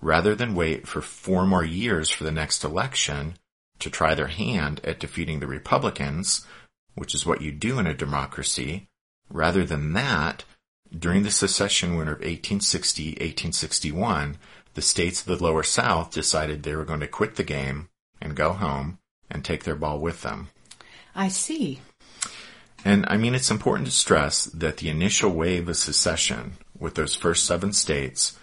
rather 0.00 0.34
than 0.34 0.54
wait 0.54 0.88
for 0.88 1.00
four 1.00 1.46
more 1.46 1.64
years 1.64 2.10
for 2.10 2.24
the 2.24 2.32
next 2.32 2.64
election 2.64 3.34
to 3.78 3.90
try 3.90 4.14
their 4.14 4.28
hand 4.28 4.80
at 4.84 4.98
defeating 4.98 5.40
the 5.40 5.46
Republicans, 5.46 6.46
which 6.94 7.14
is 7.14 7.26
what 7.26 7.42
you 7.42 7.52
do 7.52 7.78
in 7.78 7.86
a 7.86 7.94
democracy, 7.94 8.88
rather 9.30 9.64
than 9.64 9.92
that, 9.92 10.44
during 10.96 11.22
the 11.22 11.30
secession 11.30 11.96
winter 11.96 12.14
of 12.14 12.20
1860-1861, 12.20 14.36
the 14.74 14.82
states 14.82 15.20
of 15.20 15.26
the 15.26 15.44
lower 15.44 15.62
South 15.62 16.10
decided 16.10 16.62
they 16.62 16.76
were 16.76 16.84
going 16.84 17.00
to 17.00 17.06
quit 17.06 17.36
the 17.36 17.44
game 17.44 17.88
and 18.22 18.34
go 18.34 18.52
home 18.52 18.98
and 19.30 19.44
take 19.44 19.64
their 19.64 19.74
ball 19.74 19.98
with 19.98 20.22
them. 20.22 20.48
I 21.14 21.28
see. 21.28 21.80
And 22.84 23.04
I 23.08 23.16
mean, 23.16 23.34
it's 23.34 23.50
important 23.50 23.86
to 23.88 23.92
stress 23.92 24.44
that 24.46 24.78
the 24.78 24.88
initial 24.88 25.30
wave 25.30 25.68
of 25.68 25.76
secession 25.76 26.54
with 26.78 26.94
those 26.94 27.14
first 27.14 27.44
seven 27.44 27.72
states 27.72 28.38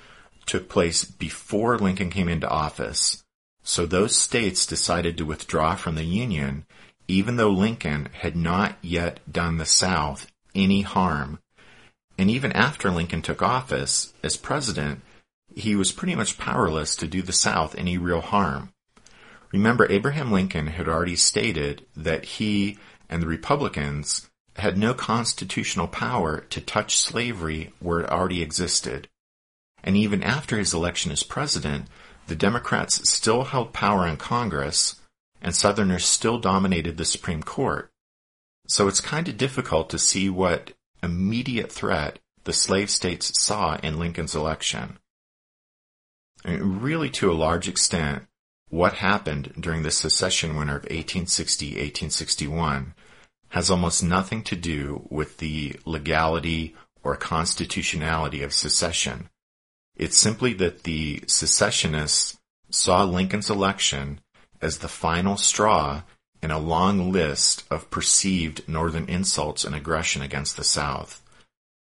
took 0.46 0.70
place 0.70 1.04
before 1.04 1.78
Lincoln 1.78 2.10
came 2.10 2.30
into 2.30 2.48
office. 2.48 3.24
So 3.64 3.86
those 3.86 4.16
states 4.16 4.66
decided 4.66 5.18
to 5.18 5.26
withdraw 5.26 5.76
from 5.76 5.96
the 5.96 6.06
Union 6.06 6.66
even 7.10 7.38
though 7.38 7.50
Lincoln 7.50 8.08
had 8.14 8.36
not 8.36 8.78
yet 8.84 9.20
done 9.30 9.58
the 9.58 9.66
South 9.66 10.32
any 10.54 10.82
harm. 10.82 11.40
And 12.20 12.30
even 12.30 12.52
after 12.52 12.92
Lincoln 12.92 13.24
took 13.24 13.42
office 13.42 14.14
as 14.24 14.38
president, 14.38 15.02
he 15.56 15.76
was 15.76 15.92
pretty 15.92 16.14
much 16.14 16.38
powerless 16.38 16.96
to 16.98 17.08
do 17.08 17.24
the 17.24 17.34
South 17.34 17.74
any 17.76 17.98
real 17.98 18.22
harm. 18.22 18.72
Remember, 19.52 19.92
Abraham 19.92 20.32
Lincoln 20.32 20.68
had 20.68 20.88
already 20.88 21.16
stated 21.16 21.86
that 21.96 22.26
he 22.26 22.78
and 23.10 23.22
the 23.22 23.28
Republicans 23.28 24.30
had 24.58 24.78
no 24.78 24.94
constitutional 24.94 25.88
power 25.88 26.42
to 26.50 26.62
touch 26.62 26.98
slavery 26.98 27.72
where 27.80 28.02
it 28.02 28.10
already 28.10 28.42
existed. 28.42 29.08
And 29.84 29.96
even 29.96 30.22
after 30.22 30.58
his 30.58 30.74
election 30.74 31.12
as 31.12 31.24
president, 31.24 31.88
the 32.28 32.36
Democrats 32.36 33.10
still 33.10 33.46
held 33.46 33.74
power 33.74 34.06
in 34.06 34.18
Congress 34.18 34.96
and 35.42 35.56
Southerners 35.56 36.06
still 36.06 36.38
dominated 36.38 36.98
the 36.98 37.06
Supreme 37.06 37.42
Court. 37.42 37.92
So 38.68 38.88
it's 38.88 39.02
kind 39.02 39.28
of 39.28 39.38
difficult 39.38 39.90
to 39.90 39.98
see 39.98 40.30
what 40.30 40.74
immediate 41.02 41.72
threat 41.72 42.20
the 42.44 42.54
slave 42.54 42.90
states 42.90 43.32
saw 43.42 43.78
in 43.78 43.98
Lincoln's 43.98 44.36
election. 44.36 45.00
Really, 46.46 47.10
to 47.12 47.32
a 47.32 47.34
large 47.34 47.68
extent, 47.68 48.24
what 48.70 48.94
happened 48.94 49.54
during 49.60 49.84
the 49.84 49.92
secession 49.92 50.56
winter 50.56 50.78
of 50.78 50.86
1860-1861 50.86 52.94
has 53.50 53.72
almost 53.72 54.04
nothing 54.04 54.44
to 54.44 54.56
do 54.56 55.06
with 55.10 55.38
the 55.38 55.76
legality 55.86 56.76
or 57.04 57.16
constitutionality 57.16 58.44
of 58.44 58.54
secession. 58.54 59.30
It's 59.96 60.18
simply 60.18 60.54
that 60.54 60.84
the 60.84 61.24
secessionists 61.28 62.38
saw 62.70 63.04
Lincoln's 63.04 63.50
election 63.50 64.22
as 64.62 64.78
the 64.78 64.88
final 64.88 65.36
straw 65.36 66.04
in 66.42 66.52
a 66.52 66.60
long 66.60 67.12
list 67.12 67.66
of 67.72 67.90
perceived 67.90 68.68
Northern 68.68 69.10
insults 69.10 69.66
and 69.66 69.76
aggression 69.76 70.22
against 70.22 70.56
the 70.56 70.64
South. 70.64 71.22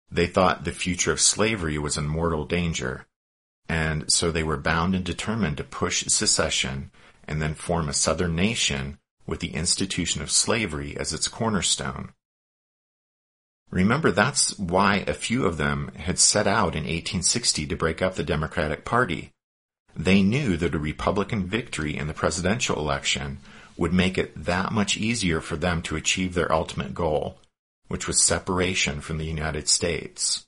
They 0.10 0.28
thought 0.28 0.64
the 0.64 0.72
future 0.72 1.12
of 1.12 1.22
slavery 1.22 1.78
was 1.78 1.98
in 1.98 2.08
mortal 2.08 2.46
danger, 2.46 3.06
and 3.72 4.12
so 4.12 4.32
they 4.32 4.44
were 4.44 4.58
bound 4.58 4.94
and 4.94 5.06
determined 5.06 5.56
to 5.56 5.64
push 5.64 6.04
secession 6.08 6.92
and 7.26 7.42
then 7.42 7.54
form 7.54 7.88
a 7.88 7.94
Southern 7.94 8.36
nation 8.36 8.98
with 9.26 9.40
the 9.40 9.54
institution 9.54 10.22
of 10.22 10.30
slavery 10.30 10.98
as 10.98 11.14
its 11.14 11.30
cornerstone. 11.30 12.12
Remember, 13.70 14.12
that's 14.12 14.60
why 14.60 15.06
a 15.08 15.14
few 15.14 15.46
of 15.46 15.56
them 15.56 15.90
had 15.96 16.20
set 16.20 16.48
out 16.48 16.76
in 16.76 16.84
1860 16.84 17.66
to 17.68 17.76
break 17.78 18.02
up 18.02 18.16
the 18.16 18.26
Democratic 18.26 18.84
Party. 18.84 19.32
They 19.96 20.22
knew 20.22 20.58
that 20.58 20.76
a 20.76 20.80
Republican 20.80 21.48
victory 21.48 21.96
in 21.96 22.08
the 22.08 22.14
presidential 22.14 22.78
election 22.78 23.38
would 23.78 23.94
make 23.94 24.18
it 24.18 24.34
that 24.36 24.74
much 24.74 24.98
easier 24.98 25.40
for 25.40 25.56
them 25.56 25.82
to 25.84 25.96
achieve 25.96 26.34
their 26.34 26.52
ultimate 26.52 26.94
goal, 26.94 27.38
which 27.88 28.06
was 28.06 28.22
separation 28.22 29.00
from 29.00 29.18
the 29.18 29.24
United 29.24 29.70
States. 29.70 30.46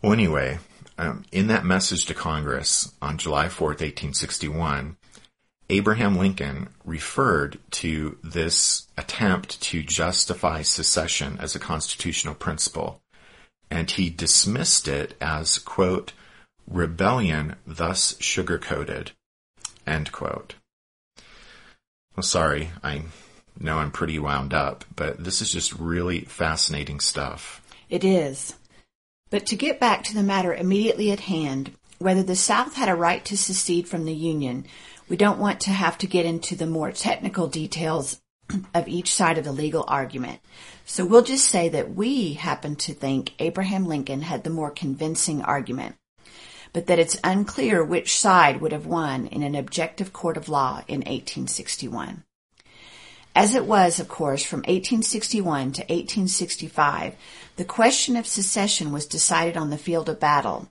Well, 0.00 0.12
anyway, 0.12 0.60
um, 1.00 1.24
in 1.32 1.46
that 1.46 1.64
message 1.64 2.04
to 2.06 2.14
Congress 2.14 2.92
on 3.00 3.16
July 3.16 3.46
4th, 3.46 3.80
1861, 3.80 4.98
Abraham 5.70 6.18
Lincoln 6.18 6.68
referred 6.84 7.58
to 7.70 8.18
this 8.22 8.86
attempt 8.98 9.62
to 9.62 9.82
justify 9.82 10.60
secession 10.60 11.38
as 11.40 11.54
a 11.54 11.58
constitutional 11.58 12.34
principle, 12.34 13.00
and 13.70 13.90
he 13.90 14.10
dismissed 14.10 14.88
it 14.88 15.16
as, 15.22 15.58
quote, 15.58 16.12
rebellion 16.68 17.56
thus 17.66 18.14
sugar-coated, 18.20 19.12
end 19.86 20.12
quote. 20.12 20.56
Well, 22.14 22.24
sorry, 22.24 22.72
I 22.82 23.04
know 23.58 23.78
I'm 23.78 23.90
pretty 23.90 24.18
wound 24.18 24.52
up, 24.52 24.84
but 24.94 25.24
this 25.24 25.40
is 25.40 25.50
just 25.50 25.72
really 25.72 26.22
fascinating 26.22 27.00
stuff. 27.00 27.62
It 27.88 28.04
is. 28.04 28.54
But 29.30 29.46
to 29.46 29.56
get 29.56 29.78
back 29.78 30.02
to 30.04 30.14
the 30.14 30.24
matter 30.24 30.52
immediately 30.52 31.12
at 31.12 31.20
hand, 31.20 31.72
whether 31.98 32.22
the 32.22 32.34
South 32.34 32.74
had 32.74 32.88
a 32.88 32.96
right 32.96 33.24
to 33.26 33.36
secede 33.36 33.86
from 33.86 34.04
the 34.04 34.14
Union, 34.14 34.66
we 35.08 35.16
don't 35.16 35.38
want 35.38 35.60
to 35.60 35.70
have 35.70 35.96
to 35.98 36.08
get 36.08 36.26
into 36.26 36.56
the 36.56 36.66
more 36.66 36.90
technical 36.90 37.46
details 37.46 38.20
of 38.74 38.88
each 38.88 39.14
side 39.14 39.38
of 39.38 39.44
the 39.44 39.52
legal 39.52 39.84
argument. 39.86 40.40
So 40.84 41.04
we'll 41.04 41.22
just 41.22 41.46
say 41.46 41.68
that 41.68 41.94
we 41.94 42.32
happen 42.32 42.74
to 42.76 42.92
think 42.92 43.34
Abraham 43.38 43.86
Lincoln 43.86 44.22
had 44.22 44.42
the 44.42 44.50
more 44.50 44.70
convincing 44.70 45.42
argument, 45.42 45.94
but 46.72 46.86
that 46.88 46.98
it's 46.98 47.20
unclear 47.22 47.84
which 47.84 48.18
side 48.18 48.60
would 48.60 48.72
have 48.72 48.86
won 48.86 49.26
in 49.26 49.44
an 49.44 49.54
objective 49.54 50.12
court 50.12 50.36
of 50.36 50.48
law 50.48 50.82
in 50.88 51.00
1861. 51.00 52.24
As 53.34 53.54
it 53.54 53.64
was, 53.64 54.00
of 54.00 54.08
course, 54.08 54.42
from 54.42 54.60
1861 54.60 55.72
to 55.72 55.82
1865, 55.82 57.14
the 57.56 57.64
question 57.64 58.16
of 58.16 58.26
secession 58.26 58.92
was 58.92 59.06
decided 59.06 59.56
on 59.56 59.70
the 59.70 59.78
field 59.78 60.08
of 60.08 60.18
battle, 60.18 60.70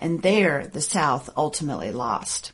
and 0.00 0.22
there 0.22 0.66
the 0.66 0.80
South 0.80 1.28
ultimately 1.36 1.92
lost. 1.92 2.52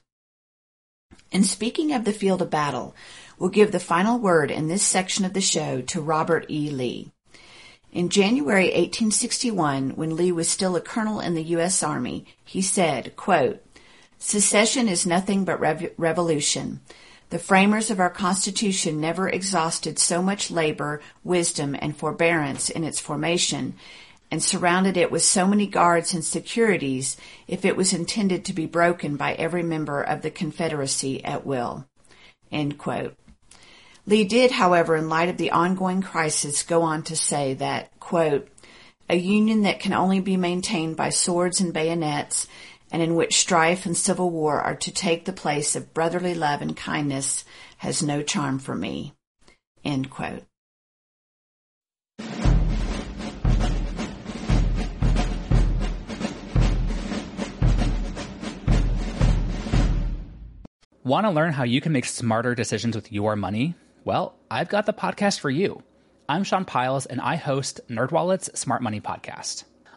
And 1.32 1.46
speaking 1.46 1.92
of 1.92 2.04
the 2.04 2.12
field 2.12 2.42
of 2.42 2.50
battle, 2.50 2.94
we'll 3.38 3.50
give 3.50 3.72
the 3.72 3.80
final 3.80 4.18
word 4.18 4.50
in 4.50 4.68
this 4.68 4.82
section 4.82 5.24
of 5.24 5.32
the 5.32 5.40
show 5.40 5.80
to 5.82 6.00
Robert 6.00 6.46
E. 6.48 6.70
Lee. 6.70 7.12
In 7.92 8.08
January 8.08 8.66
1861, 8.66 9.90
when 9.90 10.16
Lee 10.16 10.32
was 10.32 10.48
still 10.48 10.74
a 10.74 10.80
colonel 10.80 11.20
in 11.20 11.34
the 11.34 11.42
U.S. 11.44 11.80
Army, 11.80 12.26
he 12.44 12.60
said, 12.60 13.14
quote, 13.14 13.62
Secession 14.18 14.88
is 14.88 15.06
nothing 15.06 15.44
but 15.44 15.60
rev- 15.60 15.92
revolution. 15.96 16.80
The 17.30 17.38
framers 17.38 17.90
of 17.90 18.00
our 18.00 18.10
Constitution 18.10 19.00
never 19.00 19.28
exhausted 19.28 19.98
so 19.98 20.22
much 20.22 20.50
labor, 20.50 21.00
wisdom, 21.24 21.74
and 21.78 21.96
forbearance 21.96 22.70
in 22.70 22.84
its 22.84 23.00
formation, 23.00 23.74
and 24.30 24.42
surrounded 24.42 24.96
it 24.96 25.10
with 25.10 25.22
so 25.22 25.46
many 25.46 25.66
guards 25.66 26.14
and 26.14 26.24
securities 26.24 27.16
if 27.46 27.64
it 27.64 27.76
was 27.76 27.92
intended 27.92 28.44
to 28.44 28.52
be 28.52 28.66
broken 28.66 29.16
by 29.16 29.34
every 29.34 29.62
member 29.62 30.02
of 30.02 30.22
the 30.22 30.30
Confederacy 30.30 31.24
at 31.24 31.46
will. 31.46 31.86
Lee 34.06 34.24
did, 34.24 34.50
however, 34.50 34.96
in 34.96 35.08
light 35.08 35.28
of 35.28 35.38
the 35.38 35.50
ongoing 35.50 36.02
crisis, 36.02 36.62
go 36.62 36.82
on 36.82 37.02
to 37.04 37.16
say 37.16 37.54
that, 37.54 37.98
quote, 38.00 38.48
a 39.08 39.16
union 39.16 39.62
that 39.62 39.80
can 39.80 39.92
only 39.92 40.20
be 40.20 40.36
maintained 40.36 40.96
by 40.96 41.10
swords 41.10 41.60
and 41.60 41.72
bayonets 41.72 42.46
and 42.94 43.02
in 43.02 43.16
which 43.16 43.40
strife 43.40 43.86
and 43.86 43.96
civil 43.96 44.30
war 44.30 44.60
are 44.60 44.76
to 44.76 44.92
take 44.92 45.24
the 45.24 45.32
place 45.32 45.74
of 45.74 45.92
brotherly 45.92 46.32
love 46.32 46.62
and 46.62 46.76
kindness 46.76 47.44
has 47.78 48.04
no 48.04 48.22
charm 48.22 48.60
for 48.60 48.72
me. 48.72 49.12
End 49.84 50.08
quote. 50.10 50.44
Want 61.02 61.26
to 61.26 61.30
learn 61.32 61.52
how 61.52 61.64
you 61.64 61.80
can 61.80 61.90
make 61.90 62.04
smarter 62.04 62.54
decisions 62.54 62.94
with 62.94 63.10
your 63.10 63.34
money? 63.34 63.74
Well, 64.04 64.36
I've 64.48 64.68
got 64.68 64.86
the 64.86 64.92
podcast 64.92 65.40
for 65.40 65.50
you. 65.50 65.82
I'm 66.28 66.44
Sean 66.44 66.64
Pyles, 66.64 67.06
and 67.06 67.20
I 67.20 67.34
host 67.34 67.80
NerdWallet's 67.90 68.56
Smart 68.56 68.82
Money 68.82 69.00
Podcast. 69.00 69.64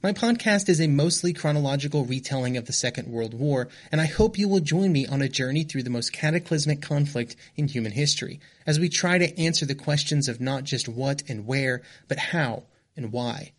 My 0.00 0.12
podcast 0.12 0.68
is 0.68 0.80
a 0.80 0.86
mostly 0.86 1.32
chronological 1.32 2.04
retelling 2.04 2.56
of 2.56 2.66
the 2.66 2.72
Second 2.72 3.08
World 3.08 3.34
War, 3.34 3.66
and 3.90 4.00
I 4.00 4.06
hope 4.06 4.38
you 4.38 4.46
will 4.46 4.60
join 4.60 4.92
me 4.92 5.08
on 5.08 5.22
a 5.22 5.28
journey 5.28 5.64
through 5.64 5.82
the 5.82 5.90
most 5.90 6.12
cataclysmic 6.12 6.80
conflict 6.80 7.34
in 7.56 7.66
human 7.66 7.90
history 7.90 8.38
as 8.64 8.78
we 8.78 8.88
try 8.88 9.18
to 9.18 9.36
answer 9.36 9.66
the 9.66 9.74
questions 9.74 10.28
of 10.28 10.40
not 10.40 10.62
just 10.62 10.88
what 10.88 11.24
and 11.28 11.48
where, 11.48 11.82
but 12.06 12.16
how 12.16 12.62
and 12.96 13.10
why. 13.10 13.50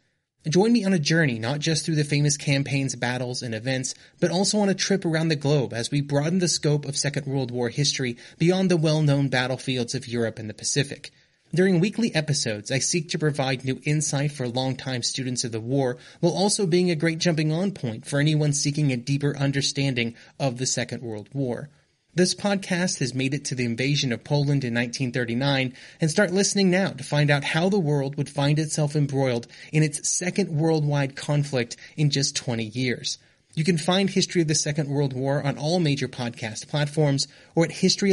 Join 0.48 0.72
me 0.72 0.86
on 0.86 0.94
a 0.94 1.00
journey 1.00 1.40
not 1.40 1.60
just 1.60 1.86
through 1.86 1.96
the 1.96 2.06
famous 2.06 2.38
campaigns, 2.38 2.96
battles, 2.96 3.42
and 3.42 3.54
events, 3.54 3.94
but 4.22 4.32
also 4.32 4.60
on 4.60 4.70
a 4.70 4.74
trip 4.74 5.04
around 5.04 5.28
the 5.28 5.36
globe 5.36 5.74
as 5.74 5.92
we 5.92 6.00
broaden 6.00 6.40
the 6.40 6.48
scope 6.48 6.86
of 6.86 6.96
Second 6.96 7.28
World 7.28 7.52
War 7.52 7.68
history 7.68 8.16
beyond 8.38 8.72
the 8.72 8.78
well-known 8.78 9.28
battlefields 9.28 9.94
of 9.94 10.08
Europe 10.08 10.40
and 10.40 10.50
the 10.50 10.54
Pacific. 10.54 11.12
During 11.52 11.80
weekly 11.80 12.14
episodes, 12.14 12.70
I 12.70 12.78
seek 12.78 13.10
to 13.10 13.18
provide 13.18 13.66
new 13.66 13.82
insight 13.84 14.32
for 14.34 14.48
longtime 14.48 15.02
students 15.02 15.44
of 15.44 15.52
the 15.52 15.60
war, 15.60 15.98
while 16.20 16.32
also 16.32 16.68
being 16.68 16.92
a 16.92 16.96
great 16.96 17.18
jumping 17.18 17.52
on 17.52 17.72
point 17.72 18.06
for 18.06 18.20
anyone 18.20 18.54
seeking 18.54 18.92
a 18.92 18.98
deeper 18.98 19.36
understanding 19.36 20.14
of 20.40 20.60
the 20.60 20.68
Second 20.68 21.02
World 21.02 21.28
War. 21.34 21.70
This 22.14 22.36
podcast 22.36 23.00
has 23.00 23.16
made 23.16 23.34
it 23.34 23.46
to 23.46 23.56
the 23.56 23.66
invasion 23.66 24.12
of 24.12 24.24
Poland 24.24 24.64
in 24.64 24.76
1939 24.76 25.74
and 26.00 26.12
start 26.12 26.32
listening 26.32 26.70
now 26.70 26.90
to 26.90 27.04
find 27.04 27.32
out 27.32 27.44
how 27.44 27.68
the 27.68 27.80
world 27.80 28.16
would 28.16 28.30
find 28.30 28.60
itself 28.60 28.96
embroiled 28.96 29.48
in 29.74 29.82
its 29.82 30.08
second 30.08 30.50
worldwide 30.50 31.16
conflict 31.16 31.78
in 31.98 32.12
just 32.12 32.36
20 32.36 32.64
years. 32.64 33.18
You 33.56 33.64
can 33.64 33.80
find 33.80 34.08
History 34.08 34.44
of 34.44 34.48
the 34.48 34.54
Second 34.54 34.88
World 34.88 35.14
War 35.14 35.42
on 35.42 35.58
all 35.58 35.80
major 35.80 36.08
podcast 36.08 36.68
platforms 36.68 37.28
or 37.56 37.66
at 37.66 37.72
History 37.72 38.12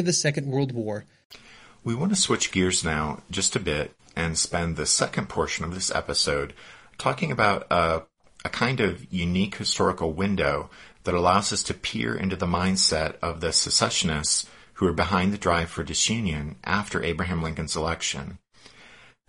We 1.87 1.95
want 1.95 2.11
to 2.11 2.21
switch 2.21 2.51
gears 2.51 2.83
now 2.83 3.23
just 3.31 3.55
a 3.55 3.61
bit 3.61 3.95
and 4.17 4.37
spend 4.37 4.75
the 4.75 4.87
second 4.87 5.29
portion 5.29 5.65
of 5.65 5.73
this 5.73 5.89
episode 5.95 6.53
talking 6.99 7.31
about 7.31 7.65
a, 7.71 8.03
a 8.45 8.49
kind 8.49 8.81
of 8.81 9.07
unique 9.15 9.55
historical 9.55 10.13
window 10.13 10.69
that 11.05 11.15
allows 11.15 11.53
us 11.53 11.63
to 11.63 11.75
peer 11.75 12.13
into 12.13 12.35
the 12.35 12.45
mindset 12.45 13.15
of 13.23 13.41
the 13.41 13.53
secessionists 13.53 14.51
who 14.75 14.87
are 14.89 14.93
behind 14.93 15.33
the 15.33 15.39
drive 15.39 15.71
for 15.71 15.85
disunion 15.85 16.57
after 16.65 17.05
Abraham 17.05 17.41
Lincoln's 17.41 17.77
election. 17.77 18.39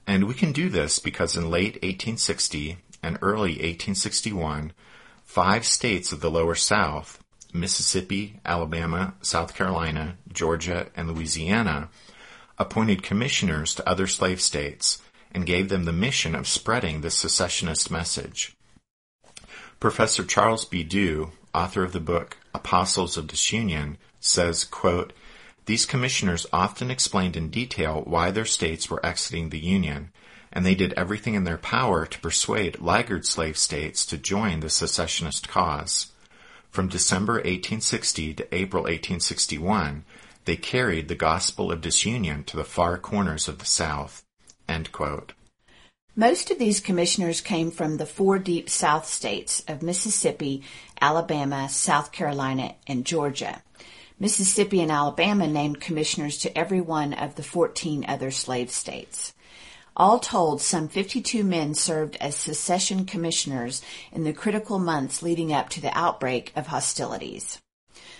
And 0.08 0.24
we 0.24 0.34
can 0.34 0.52
do 0.52 0.67
this 0.67 0.98
because 0.98 1.38
in 1.38 1.52
late 1.52 1.76
1860 1.84 2.80
and 3.04 3.20
early 3.22 3.52
1861, 3.52 4.74
five 5.24 5.63
states 5.63 6.12
of 6.12 6.22
the 6.22 6.32
lower 6.32 6.56
South, 6.56 7.24
Mississippi, 7.54 8.39
Alabama, 8.43 9.13
South 9.22 9.54
Carolina, 9.54 10.17
Georgia, 10.34 10.88
and 10.96 11.12
Louisiana, 11.12 11.89
appointed 12.58 13.04
commissioners 13.04 13.76
to 13.76 13.88
other 13.88 14.08
slave 14.08 14.41
states 14.41 15.02
and 15.32 15.46
gave 15.46 15.70
them 15.70 15.86
the 15.86 15.93
mission 15.93 16.36
of 16.36 16.48
spreading 16.48 17.02
the 17.02 17.12
secessionist 17.12 17.91
message. 17.91 18.56
Professor 19.80 20.24
Charles 20.24 20.65
B. 20.65 20.84
Dew 20.84 21.32
author 21.58 21.84
of 21.84 21.91
the 21.91 22.00
book 22.00 22.38
Apostles 22.54 23.17
of 23.17 23.26
Disunion, 23.26 23.98
says, 24.20 24.63
quote, 24.63 25.12
These 25.65 25.88
commissioners 25.88 26.46
often 26.54 26.91
explained 26.91 27.36
in 27.36 27.50
detail 27.50 28.04
why 28.06 28.30
their 28.30 28.46
states 28.46 28.91
were 28.91 29.04
exiting 29.04 29.50
the 29.50 29.60
Union, 29.60 30.12
and 30.54 30.63
they 30.63 30.76
did 30.76 30.93
everything 30.93 31.34
in 31.34 31.46
their 31.46 31.58
power 31.58 32.06
to 32.06 32.20
persuade 32.20 32.80
laggard 32.80 33.26
slave 33.26 33.58
states 33.58 34.06
to 34.06 34.17
join 34.20 34.60
the 34.60 34.70
secessionist 34.70 35.48
cause. 35.48 36.12
From 36.70 36.89
December 36.89 37.34
1860 37.34 38.36
to 38.36 38.56
April 38.56 38.84
1861, 38.84 40.06
they 40.47 40.55
carried 40.55 41.10
the 41.10 41.15
gospel 41.15 41.73
of 41.73 41.81
disunion 41.81 42.41
to 42.45 42.55
the 42.55 42.63
far 42.63 42.97
corners 42.97 43.49
of 43.49 43.60
the 43.60 43.65
South. 43.65 44.23
Most 46.15 46.49
of 46.49 46.57
these 46.57 46.79
commissioners 46.79 47.41
came 47.41 47.69
from 47.69 47.97
the 47.97 48.05
four 48.05 48.39
deep 48.39 48.69
South 48.69 49.05
states 49.05 49.62
of 49.67 49.83
Mississippi, 49.83 50.63
Alabama, 51.01 51.67
South 51.67 52.13
Carolina, 52.13 52.75
and 52.88 53.05
Georgia. 53.05 53.62
Mississippi 54.19 54.81
and 54.81 54.89
Alabama 54.89 55.47
named 55.47 55.81
commissioners 55.81 56.38
to 56.38 56.57
every 56.57 56.79
one 56.79 57.13
of 57.13 57.36
the 57.36 57.43
14 57.43 58.05
other 58.07 58.31
slave 58.31 58.71
states. 58.71 59.33
All 59.97 60.17
told, 60.17 60.62
some 60.62 60.88
52 60.88 61.43
men 61.43 61.73
served 61.73 62.15
as 62.21 62.38
secession 62.38 63.05
commissioners 63.05 63.81
in 64.13 64.23
the 64.23 64.31
critical 64.31 64.79
months 64.79 65.21
leading 65.21 65.51
up 65.51 65.67
to 65.69 65.81
the 65.81 65.95
outbreak 65.97 66.53
of 66.55 66.67
hostilities. 66.67 67.60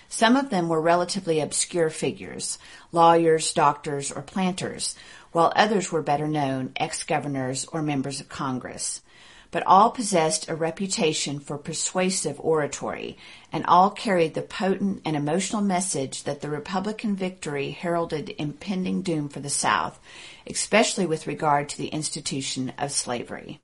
Some 0.10 0.38
of 0.38 0.50
them 0.50 0.70
were 0.70 0.82
relatively 0.82 1.40
obscure 1.40 1.90
figures, 1.90 2.58
lawyers, 2.92 3.54
doctors, 3.54 4.12
or 4.12 4.22
planters, 4.22 4.96
while 5.32 5.52
others 5.56 5.92
were 5.92 6.02
better 6.02 6.28
known 6.28 6.72
ex-governors 6.78 7.66
or 7.66 7.82
members 7.82 8.22
of 8.22 8.30
Congress. 8.30 9.02
But 9.50 9.66
all 9.66 9.92
possessed 9.92 10.50
a 10.50 10.56
reputation 10.56 11.40
for 11.40 11.58
persuasive 11.58 12.38
oratory, 12.40 13.18
and 13.52 13.66
all 13.66 13.90
carried 13.90 14.34
the 14.34 14.42
potent 14.42 15.02
and 15.06 15.16
emotional 15.16 15.62
message 15.62 16.24
that 16.24 16.42
the 16.42 16.50
Republican 16.50 17.16
victory 17.16 17.72
heralded 17.72 18.34
impending 18.38 19.02
doom 19.02 19.30
for 19.30 19.40
the 19.40 19.50
South, 19.50 20.00
especially 20.46 21.06
with 21.06 21.28
regard 21.28 21.70
to 21.70 21.78
the 21.78 21.88
institution 21.88 22.74
of 22.78 22.92
slavery. 22.92 23.62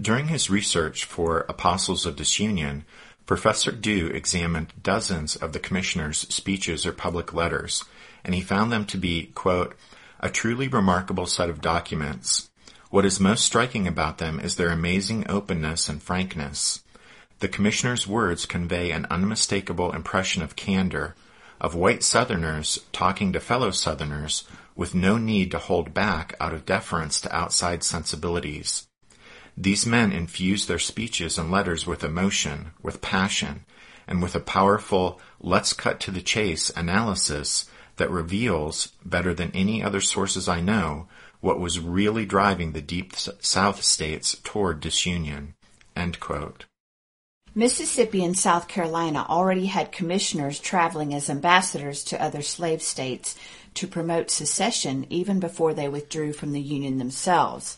During 0.00 0.28
his 0.28 0.50
research 0.50 1.04
for 1.04 1.40
Apostles 1.48 2.06
of 2.06 2.16
Disunion, 2.16 2.84
Professor 3.30 3.70
Dew 3.70 4.08
examined 4.08 4.72
dozens 4.82 5.36
of 5.36 5.52
the 5.52 5.60
commissioners' 5.60 6.26
speeches 6.34 6.84
or 6.84 6.90
public 6.90 7.32
letters, 7.32 7.84
and 8.24 8.34
he 8.34 8.40
found 8.40 8.72
them 8.72 8.84
to 8.86 8.98
be, 8.98 9.26
quote, 9.36 9.76
a 10.18 10.28
truly 10.28 10.66
remarkable 10.66 11.26
set 11.26 11.48
of 11.48 11.60
documents. 11.60 12.50
What 12.90 13.04
is 13.04 13.20
most 13.20 13.44
striking 13.44 13.86
about 13.86 14.18
them 14.18 14.40
is 14.40 14.56
their 14.56 14.70
amazing 14.70 15.30
openness 15.30 15.88
and 15.88 16.02
frankness. 16.02 16.82
The 17.38 17.46
commissioner's 17.46 18.04
words 18.04 18.46
convey 18.46 18.90
an 18.90 19.06
unmistakable 19.08 19.92
impression 19.92 20.42
of 20.42 20.56
candor, 20.56 21.14
of 21.60 21.76
white 21.76 22.02
Southerners 22.02 22.80
talking 22.90 23.32
to 23.32 23.38
fellow 23.38 23.70
Southerners 23.70 24.42
with 24.74 24.92
no 24.92 25.18
need 25.18 25.52
to 25.52 25.58
hold 25.60 25.94
back 25.94 26.34
out 26.40 26.52
of 26.52 26.66
deference 26.66 27.20
to 27.20 27.32
outside 27.32 27.84
sensibilities. 27.84 28.88
These 29.62 29.84
men 29.84 30.10
infuse 30.10 30.64
their 30.64 30.78
speeches 30.78 31.36
and 31.36 31.50
letters 31.50 31.86
with 31.86 32.02
emotion, 32.02 32.70
with 32.82 33.02
passion, 33.02 33.66
and 34.06 34.22
with 34.22 34.34
a 34.34 34.40
powerful, 34.40 35.20
let's 35.38 35.74
cut 35.74 36.00
to 36.00 36.10
the 36.10 36.22
chase 36.22 36.70
analysis 36.74 37.68
that 37.96 38.10
reveals, 38.10 38.86
better 39.04 39.34
than 39.34 39.50
any 39.52 39.82
other 39.82 40.00
sources 40.00 40.48
I 40.48 40.62
know, 40.62 41.08
what 41.40 41.60
was 41.60 41.78
really 41.78 42.24
driving 42.24 42.72
the 42.72 42.80
deep 42.80 43.14
South 43.14 43.82
states 43.82 44.34
toward 44.42 44.80
disunion. 44.80 45.52
Mississippi 47.54 48.24
and 48.24 48.38
South 48.38 48.66
Carolina 48.66 49.26
already 49.28 49.66
had 49.66 49.92
commissioners 49.92 50.58
traveling 50.58 51.12
as 51.12 51.28
ambassadors 51.28 52.02
to 52.04 52.22
other 52.22 52.40
slave 52.40 52.80
states 52.80 53.36
to 53.74 53.86
promote 53.86 54.30
secession 54.30 55.06
even 55.10 55.38
before 55.38 55.74
they 55.74 55.86
withdrew 55.90 56.32
from 56.32 56.52
the 56.52 56.62
Union 56.62 56.96
themselves. 56.96 57.76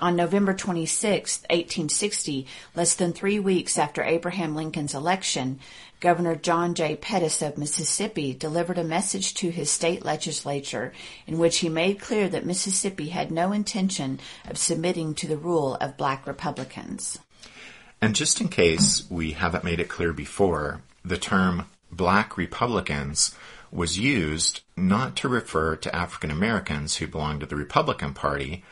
On 0.00 0.14
November 0.14 0.54
26, 0.54 1.40
1860, 1.50 2.46
less 2.76 2.94
than 2.94 3.12
three 3.12 3.40
weeks 3.40 3.76
after 3.76 4.02
Abraham 4.02 4.54
Lincoln's 4.54 4.94
election, 4.94 5.58
Governor 5.98 6.36
John 6.36 6.74
J. 6.74 6.94
Pettus 6.94 7.42
of 7.42 7.58
Mississippi 7.58 8.32
delivered 8.32 8.78
a 8.78 8.84
message 8.84 9.34
to 9.34 9.50
his 9.50 9.70
state 9.70 10.04
legislature 10.04 10.92
in 11.26 11.38
which 11.38 11.58
he 11.58 11.68
made 11.68 12.00
clear 12.00 12.28
that 12.28 12.46
Mississippi 12.46 13.08
had 13.08 13.32
no 13.32 13.50
intention 13.50 14.20
of 14.48 14.56
submitting 14.56 15.14
to 15.14 15.26
the 15.26 15.36
rule 15.36 15.74
of 15.80 15.96
black 15.96 16.28
Republicans. 16.28 17.18
And 18.00 18.14
just 18.14 18.40
in 18.40 18.48
case 18.48 19.04
we 19.10 19.32
haven't 19.32 19.64
made 19.64 19.80
it 19.80 19.88
clear 19.88 20.12
before, 20.12 20.82
the 21.04 21.18
term 21.18 21.64
black 21.90 22.36
Republicans 22.36 23.34
was 23.72 23.98
used 23.98 24.60
not 24.76 25.16
to 25.16 25.28
refer 25.28 25.74
to 25.74 25.94
African 25.94 26.30
Americans 26.30 26.96
who 26.96 27.08
belonged 27.08 27.40
to 27.40 27.46
the 27.46 27.56
Republican 27.56 28.14
Party, 28.14 28.62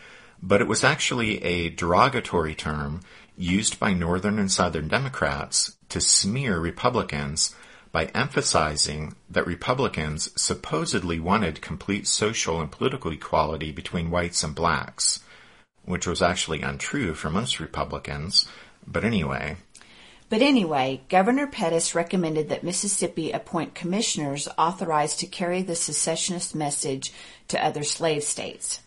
but 0.43 0.61
it 0.61 0.69
was 0.69 0.85
actually 0.85 1.43
a 1.43 1.71
derogatory 1.71 2.55
term 2.55 3.01
used 3.37 3.79
by 3.79 3.93
Northern 3.93 4.39
and 4.39 4.51
Southern 4.51 4.89
Democrats 4.89 5.77
to 5.89 6.01
smear 6.01 6.59
Republicans 6.59 7.55
by 7.93 8.07
emphasizing 8.07 9.15
that 9.31 9.47
Republicans 9.47 10.31
supposedly 10.41 11.19
wanted 11.19 11.63
complete 11.63 12.07
social 12.07 12.61
and 12.61 12.71
political 12.71 13.11
equality 13.11 13.73
between 13.73 14.11
whites 14.11 14.43
and 14.43 14.55
blacks, 14.55 15.21
which 15.85 16.07
was 16.07 16.21
actually 16.21 16.61
untrue 16.61 17.15
for 17.15 17.31
most 17.31 17.61
Republicans. 17.61 18.47
But 18.87 19.05
anyway. 19.05 19.57
But 20.29 20.43
anyway, 20.43 21.03
Governor 21.09 21.47
Pettus 21.47 21.95
recommended 21.95 22.49
that 22.49 22.65
Mississippi 22.65 23.31
appoint 23.31 23.75
commissioners 23.75 24.49
authorized 24.59 25.21
to 25.21 25.27
carry 25.27 25.63
the 25.63 25.77
secessionist 25.77 26.55
message 26.55 27.13
to 27.49 27.65
other 27.65 27.85
slave 27.85 28.25
states. 28.25 28.81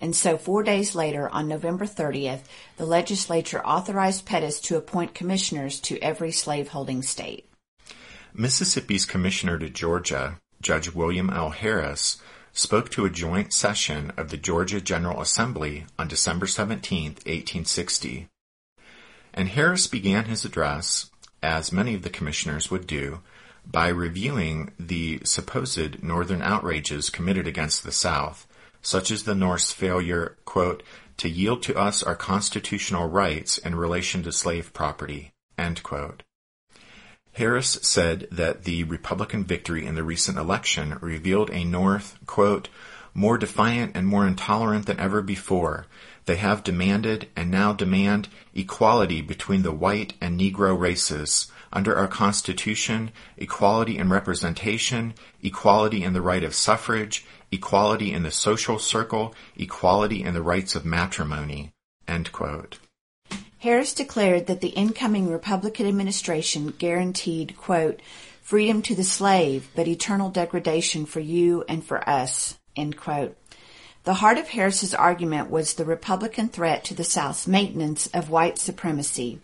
And 0.00 0.14
so 0.14 0.36
four 0.36 0.62
days 0.62 0.94
later, 0.94 1.28
on 1.28 1.48
November 1.48 1.86
30th, 1.86 2.40
the 2.76 2.86
legislature 2.86 3.64
authorized 3.64 4.26
Pettus 4.26 4.60
to 4.62 4.76
appoint 4.76 5.14
commissioners 5.14 5.80
to 5.80 5.98
every 5.98 6.32
slaveholding 6.32 7.02
state. 7.02 7.48
Mississippi's 8.32 9.06
commissioner 9.06 9.58
to 9.58 9.70
Georgia, 9.70 10.38
Judge 10.60 10.92
William 10.92 11.30
L. 11.30 11.50
Harris, 11.50 12.20
spoke 12.52 12.90
to 12.90 13.04
a 13.04 13.10
joint 13.10 13.52
session 13.52 14.12
of 14.16 14.30
the 14.30 14.36
Georgia 14.36 14.80
General 14.80 15.20
Assembly 15.20 15.86
on 15.98 16.08
December 16.08 16.46
17, 16.46 17.10
1860. 17.10 18.28
And 19.32 19.48
Harris 19.48 19.86
began 19.86 20.26
his 20.26 20.44
address, 20.44 21.10
as 21.42 21.72
many 21.72 21.94
of 21.94 22.02
the 22.02 22.10
commissioners 22.10 22.70
would 22.70 22.86
do, 22.86 23.20
by 23.66 23.88
reviewing 23.88 24.72
the 24.78 25.20
supposed 25.24 26.02
northern 26.02 26.42
outrages 26.42 27.10
committed 27.10 27.46
against 27.46 27.82
the 27.82 27.92
South 27.92 28.46
such 28.84 29.10
as 29.10 29.24
the 29.24 29.34
North's 29.34 29.72
failure, 29.72 30.36
quote, 30.44 30.82
to 31.16 31.28
yield 31.28 31.62
to 31.62 31.76
us 31.76 32.02
our 32.02 32.14
constitutional 32.14 33.08
rights 33.08 33.58
in 33.58 33.74
relation 33.74 34.22
to 34.22 34.30
slave 34.30 34.72
property, 34.72 35.32
Harris 37.32 37.78
said 37.82 38.28
that 38.30 38.64
the 38.64 38.84
Republican 38.84 39.44
victory 39.44 39.86
in 39.86 39.94
the 39.94 40.04
recent 40.04 40.38
election 40.38 40.98
revealed 41.00 41.50
a 41.50 41.64
North, 41.64 42.18
quote, 42.26 42.68
more 43.14 43.38
defiant 43.38 43.96
and 43.96 44.06
more 44.06 44.26
intolerant 44.26 44.86
than 44.86 45.00
ever 45.00 45.22
before. 45.22 45.86
They 46.26 46.36
have 46.36 46.62
demanded 46.62 47.28
and 47.34 47.50
now 47.50 47.72
demand 47.72 48.28
equality 48.54 49.20
between 49.20 49.62
the 49.62 49.72
white 49.72 50.14
and 50.20 50.38
Negro 50.38 50.78
races, 50.78 51.50
under 51.74 51.94
our 51.96 52.08
Constitution, 52.08 53.10
equality 53.36 53.98
in 53.98 54.08
representation, 54.08 55.12
equality 55.42 56.02
in 56.02 56.14
the 56.14 56.22
right 56.22 56.44
of 56.44 56.54
suffrage, 56.54 57.26
equality 57.50 58.12
in 58.12 58.22
the 58.22 58.30
social 58.30 58.78
circle, 58.78 59.34
equality 59.56 60.22
in 60.22 60.32
the 60.32 60.42
rights 60.42 60.74
of 60.74 60.84
matrimony. 60.84 61.72
Harris 63.58 63.94
declared 63.94 64.46
that 64.46 64.60
the 64.60 64.68
incoming 64.68 65.30
Republican 65.30 65.86
administration 65.86 66.74
guaranteed, 66.78 67.56
quote, 67.56 68.00
freedom 68.42 68.82
to 68.82 68.94
the 68.94 69.02
slave, 69.02 69.68
but 69.74 69.88
eternal 69.88 70.28
degradation 70.28 71.06
for 71.06 71.20
you 71.20 71.64
and 71.66 71.82
for 71.82 72.06
us, 72.08 72.58
end 72.76 72.96
quote. 72.96 73.36
The 74.04 74.14
heart 74.14 74.36
of 74.36 74.48
Harris's 74.48 74.94
argument 74.94 75.50
was 75.50 75.74
the 75.74 75.86
Republican 75.86 76.50
threat 76.50 76.84
to 76.84 76.94
the 76.94 77.04
South's 77.04 77.46
maintenance 77.46 78.06
of 78.08 78.28
white 78.28 78.58
supremacy. 78.58 79.40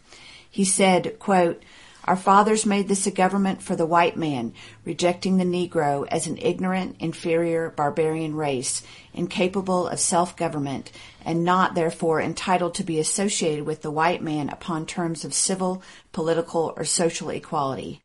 He 0.51 0.66
said, 0.66 1.19
quote, 1.19 1.62
our 2.05 2.17
fathers 2.17 2.67
made 2.67 2.89
this 2.89 3.07
a 3.07 3.11
government 3.11 3.63
for 3.63 3.77
the 3.77 3.87
white 3.87 4.17
man, 4.17 4.53
rejecting 4.85 5.37
the 5.37 5.45
Negro 5.45 6.07
as 6.09 6.27
an 6.27 6.39
ignorant, 6.39 6.97
inferior, 6.99 7.71
barbarian 7.71 8.35
race, 8.35 8.83
incapable 9.13 9.89
of 9.89 10.01
self-government, 10.01 10.91
and 11.25 11.45
not 11.45 11.75
therefore 11.75 12.21
entitled 12.21 12.75
to 12.75 12.85
be 12.85 12.99
associated 12.99 13.67
with 13.67 13.83
the 13.83 13.91
white 13.91 14.23
man 14.23 14.49
upon 14.49 14.87
terms 14.87 15.25
of 15.25 15.35
civil, 15.35 15.83
political, 16.13 16.73
or 16.77 16.85
social 16.85 17.31
equality. 17.31 18.03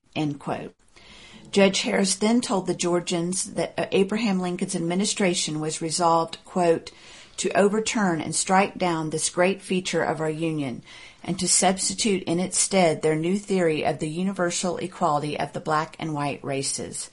Judge 1.51 1.81
Harris 1.81 2.15
then 2.15 2.41
told 2.41 2.67
the 2.67 2.73
Georgians 2.73 3.53
that 3.53 3.73
uh, 3.77 3.85
Abraham 3.91 4.39
Lincoln's 4.41 4.75
administration 4.75 5.61
was 5.61 5.81
resolved, 5.81 6.37
quote, 6.43 6.91
to 7.37 7.57
overturn 7.57 8.21
and 8.21 8.35
strike 8.35 8.77
down 8.77 9.09
this 9.09 9.29
great 9.29 9.61
feature 9.61 10.03
of 10.03 10.21
our 10.21 10.29
Union, 10.29 10.83
and 11.25 11.37
to 11.39 11.47
substitute 11.47 12.23
in 12.23 12.39
its 12.39 12.57
stead 12.57 13.01
their 13.01 13.15
new 13.15 13.37
theory 13.37 13.83
of 13.83 13.99
the 13.99 14.07
universal 14.07 14.77
equality 14.77 15.37
of 15.37 15.51
the 15.51 15.59
black 15.59 15.97
and 15.99 16.13
white 16.13 16.41
races. 16.43 17.09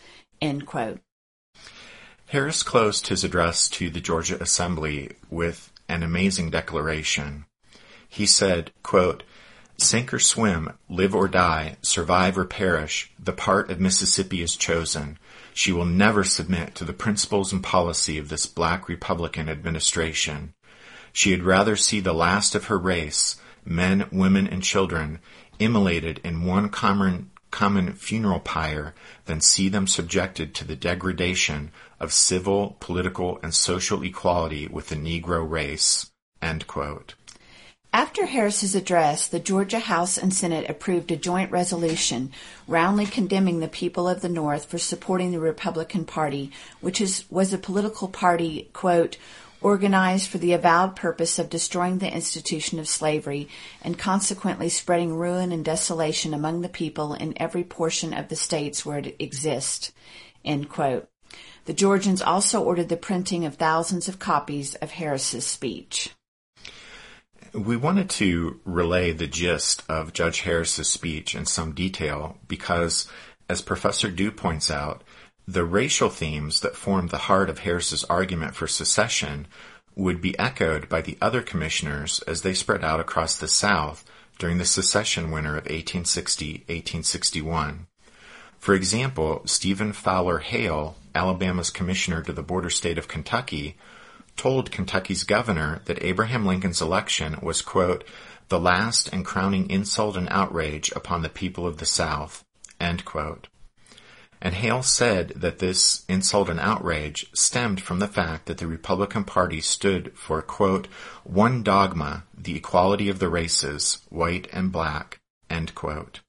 Harris 2.26 2.62
closed 2.62 3.08
his 3.08 3.24
address 3.24 3.68
to 3.68 3.90
the 3.90 4.00
Georgia 4.00 4.40
Assembly 4.40 5.12
with 5.30 5.72
an 5.88 6.02
amazing 6.02 6.50
declaration. 6.50 7.46
He 8.08 8.26
said, 8.26 8.70
quote, 8.82 9.22
Sink 9.78 10.12
or 10.12 10.18
swim, 10.18 10.78
live 10.88 11.14
or 11.14 11.26
die, 11.26 11.76
survive 11.82 12.36
or 12.36 12.44
perish, 12.44 13.10
the 13.18 13.32
part 13.32 13.70
of 13.70 13.80
Mississippi 13.80 14.42
is 14.42 14.56
chosen. 14.56 15.18
She 15.54 15.72
will 15.72 15.86
never 15.86 16.22
submit 16.22 16.74
to 16.76 16.84
the 16.84 16.92
principles 16.92 17.52
and 17.52 17.62
policy 17.62 18.18
of 18.18 18.28
this 18.28 18.46
black 18.46 18.88
Republican 18.88 19.48
administration. 19.48 20.54
She 21.12 21.30
had 21.30 21.42
rather 21.42 21.76
see 21.76 22.00
the 22.00 22.14
last 22.14 22.54
of 22.54 22.66
her 22.66 22.78
race, 22.78 23.36
men, 23.64 24.06
women, 24.10 24.46
and 24.46 24.62
children, 24.62 25.18
immolated 25.58 26.20
in 26.24 26.44
one 26.44 26.68
common, 26.68 27.30
common 27.50 27.92
funeral 27.92 28.40
pyre 28.40 28.94
than 29.26 29.40
see 29.40 29.68
them 29.68 29.86
subjected 29.86 30.54
to 30.54 30.64
the 30.64 30.76
degradation 30.76 31.70
of 32.00 32.12
civil, 32.12 32.76
political, 32.80 33.38
and 33.42 33.54
social 33.54 34.02
equality 34.02 34.66
with 34.66 34.88
the 34.88 34.96
Negro 34.96 35.48
race. 35.48 36.10
After 37.94 38.24
Harris's 38.24 38.74
address, 38.74 39.28
the 39.28 39.38
Georgia 39.38 39.78
House 39.78 40.16
and 40.16 40.32
Senate 40.32 40.68
approved 40.70 41.12
a 41.12 41.16
joint 41.16 41.50
resolution 41.50 42.32
roundly 42.66 43.04
condemning 43.04 43.60
the 43.60 43.68
people 43.68 44.08
of 44.08 44.22
the 44.22 44.30
North 44.30 44.64
for 44.64 44.78
supporting 44.78 45.30
the 45.30 45.38
Republican 45.38 46.06
Party, 46.06 46.50
which 46.80 47.02
is, 47.02 47.24
was 47.30 47.52
a 47.52 47.58
political 47.58 48.08
party, 48.08 48.70
quote, 48.72 49.18
organized 49.62 50.28
for 50.28 50.38
the 50.38 50.52
avowed 50.52 50.96
purpose 50.96 51.38
of 51.38 51.50
destroying 51.50 51.98
the 51.98 52.12
institution 52.12 52.78
of 52.78 52.88
slavery 52.88 53.48
and 53.82 53.98
consequently 53.98 54.68
spreading 54.68 55.14
ruin 55.14 55.52
and 55.52 55.64
desolation 55.64 56.34
among 56.34 56.60
the 56.60 56.68
people 56.68 57.14
in 57.14 57.40
every 57.40 57.64
portion 57.64 58.12
of 58.12 58.28
the 58.28 58.36
states 58.36 58.84
where 58.84 58.98
it 58.98 59.16
exists. 59.18 59.92
The 60.44 61.72
Georgians 61.72 62.20
also 62.20 62.62
ordered 62.62 62.88
the 62.88 62.96
printing 62.96 63.44
of 63.44 63.54
thousands 63.54 64.08
of 64.08 64.18
copies 64.18 64.74
of 64.76 64.90
Harris's 64.90 65.46
speech. 65.46 66.10
We 67.52 67.76
wanted 67.76 68.10
to 68.10 68.60
relay 68.64 69.12
the 69.12 69.26
gist 69.26 69.84
of 69.88 70.12
Judge 70.12 70.40
Harris's 70.40 70.88
speech 70.88 71.34
in 71.34 71.46
some 71.46 71.72
detail 71.72 72.38
because, 72.48 73.08
as 73.48 73.62
Professor 73.62 74.10
Dew 74.10 74.32
points 74.32 74.70
out, 74.70 75.04
the 75.46 75.64
racial 75.64 76.08
themes 76.08 76.60
that 76.60 76.76
formed 76.76 77.10
the 77.10 77.18
heart 77.18 77.50
of 77.50 77.60
Harris's 77.60 78.04
argument 78.04 78.54
for 78.54 78.66
secession 78.66 79.46
would 79.94 80.20
be 80.20 80.38
echoed 80.38 80.88
by 80.88 81.02
the 81.02 81.18
other 81.20 81.42
commissioners 81.42 82.20
as 82.26 82.42
they 82.42 82.54
spread 82.54 82.84
out 82.84 83.00
across 83.00 83.36
the 83.36 83.48
South 83.48 84.04
during 84.38 84.58
the 84.58 84.64
secession 84.64 85.30
winter 85.30 85.56
of 85.56 85.64
1860-1861. 85.64 87.86
For 88.58 88.74
example, 88.74 89.42
Stephen 89.44 89.92
Fowler 89.92 90.38
Hale, 90.38 90.96
Alabama's 91.14 91.70
commissioner 91.70 92.22
to 92.22 92.32
the 92.32 92.42
border 92.42 92.70
state 92.70 92.96
of 92.96 93.08
Kentucky, 93.08 93.76
told 94.36 94.70
Kentucky's 94.70 95.24
governor 95.24 95.82
that 95.84 96.02
Abraham 96.02 96.46
Lincoln's 96.46 96.80
election 96.80 97.36
was, 97.42 97.60
quote, 97.60 98.04
the 98.48 98.60
last 98.60 99.12
and 99.12 99.24
crowning 99.24 99.68
insult 99.68 100.16
and 100.16 100.28
outrage 100.30 100.90
upon 100.92 101.22
the 101.22 101.28
people 101.28 101.66
of 101.66 101.78
the 101.78 101.86
South, 101.86 102.44
end 102.80 103.04
quote. 103.04 103.48
And 104.44 104.56
Hale 104.56 104.82
said 104.82 105.34
that 105.36 105.60
this 105.60 106.04
insult 106.08 106.48
and 106.48 106.58
outrage 106.58 107.30
stemmed 107.32 107.80
from 107.80 108.00
the 108.00 108.08
fact 108.08 108.46
that 108.46 108.58
the 108.58 108.66
Republican 108.66 109.22
Party 109.22 109.60
stood 109.60 110.12
for, 110.16 110.42
quote, 110.42 110.88
one 111.22 111.62
dogma, 111.62 112.24
the 112.36 112.56
equality 112.56 113.08
of 113.08 113.20
the 113.20 113.28
races, 113.28 113.98
white 114.08 114.48
and 114.52 114.72
black, 114.72 115.20
end 115.48 115.76
quote. 115.76 116.22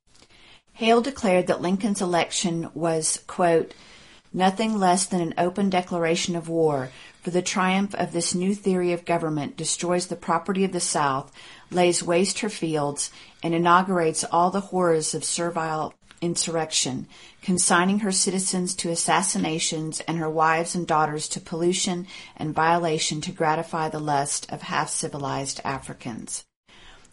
Hale 0.73 1.01
declared 1.01 1.47
that 1.47 1.63
Lincoln's 1.63 2.03
election 2.03 2.69
was, 2.75 3.23
quote, 3.25 3.73
nothing 4.31 4.77
less 4.77 5.07
than 5.07 5.21
an 5.21 5.33
open 5.39 5.71
declaration 5.71 6.35
of 6.35 6.47
war, 6.47 6.91
for 7.23 7.31
the 7.31 7.41
triumph 7.41 7.95
of 7.95 8.11
this 8.11 8.35
new 8.35 8.53
theory 8.53 8.93
of 8.93 9.05
government 9.05 9.57
destroys 9.57 10.05
the 10.05 10.15
property 10.15 10.63
of 10.63 10.71
the 10.71 10.79
South, 10.79 11.31
lays 11.71 12.03
waste 12.03 12.41
her 12.41 12.49
fields, 12.49 13.11
and 13.41 13.55
inaugurates 13.55 14.23
all 14.23 14.51
the 14.51 14.59
horrors 14.59 15.15
of 15.15 15.23
servile 15.23 15.95
insurrection, 16.23 17.07
consigning 17.41 17.99
her 17.99 18.11
citizens 18.11 18.73
to 18.75 18.89
assassinations 18.89 19.99
and 20.01 20.17
her 20.17 20.29
wives 20.29 20.73
and 20.73 20.87
daughters 20.87 21.27
to 21.27 21.39
pollution 21.39 22.07
and 22.37 22.55
violation 22.55 23.21
to 23.21 23.31
gratify 23.31 23.89
the 23.89 23.99
lust 23.99 24.51
of 24.51 24.63
half 24.63 24.89
civilized 24.89 25.59
Africans. 25.65 26.45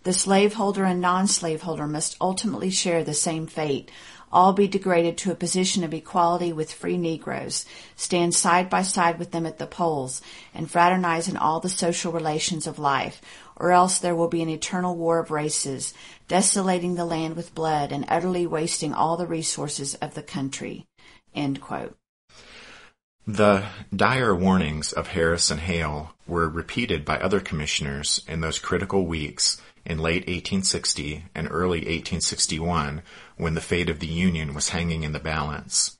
The 0.04 0.12
slaveholder 0.14 0.84
and 0.84 1.00
non-slaveholder 1.00 1.86
must 1.86 2.16
ultimately 2.20 2.70
share 2.70 3.04
the 3.04 3.12
same 3.12 3.46
fate, 3.46 3.90
all 4.32 4.52
be 4.52 4.68
degraded 4.68 5.18
to 5.18 5.32
a 5.32 5.34
position 5.34 5.82
of 5.84 5.92
equality 5.92 6.52
with 6.52 6.72
free 6.72 6.96
Negroes, 6.96 7.66
stand 7.96 8.34
side 8.34 8.70
by 8.70 8.82
side 8.82 9.18
with 9.18 9.32
them 9.32 9.44
at 9.44 9.58
the 9.58 9.66
polls, 9.66 10.22
and 10.54 10.70
fraternize 10.70 11.28
in 11.28 11.36
all 11.36 11.60
the 11.60 11.68
social 11.68 12.12
relations 12.12 12.66
of 12.66 12.78
life, 12.78 13.20
or 13.60 13.70
else 13.72 13.98
there 13.98 14.16
will 14.16 14.28
be 14.28 14.42
an 14.42 14.48
eternal 14.48 14.96
war 14.96 15.18
of 15.18 15.30
races, 15.30 15.92
desolating 16.26 16.94
the 16.94 17.04
land 17.04 17.36
with 17.36 17.54
blood 17.54 17.92
and 17.92 18.06
utterly 18.08 18.46
wasting 18.46 18.94
all 18.94 19.16
the 19.16 19.26
resources 19.26 19.94
of 19.96 20.14
the 20.14 20.22
country. 20.22 20.86
The 23.26 23.66
dire 23.94 24.34
warnings 24.34 24.92
of 24.92 25.08
Harris 25.08 25.50
and 25.50 25.60
Hale 25.60 26.14
were 26.26 26.48
repeated 26.48 27.04
by 27.04 27.20
other 27.20 27.38
commissioners 27.38 28.24
in 28.26 28.40
those 28.40 28.58
critical 28.58 29.06
weeks 29.06 29.60
in 29.84 29.98
late 29.98 30.22
1860 30.22 31.26
and 31.34 31.46
early 31.50 31.80
1861 31.80 33.02
when 33.36 33.54
the 33.54 33.60
fate 33.60 33.90
of 33.90 34.00
the 34.00 34.06
Union 34.06 34.54
was 34.54 34.70
hanging 34.70 35.02
in 35.02 35.12
the 35.12 35.20
balance. 35.20 35.98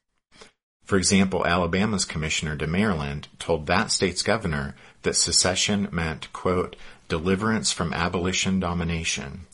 For 0.84 0.96
example, 0.96 1.46
Alabama's 1.46 2.04
Commissioner 2.04 2.56
to 2.56 2.66
Maryland 2.66 3.28
told 3.38 3.66
that 3.66 3.92
state's 3.92 4.22
governor 4.22 4.74
that 5.02 5.14
secession 5.14 5.88
meant, 5.92 6.32
quote, 6.32 6.74
deliverance 7.10 7.70
from 7.70 7.92
abolition 7.92 8.58
domination. 8.58 9.46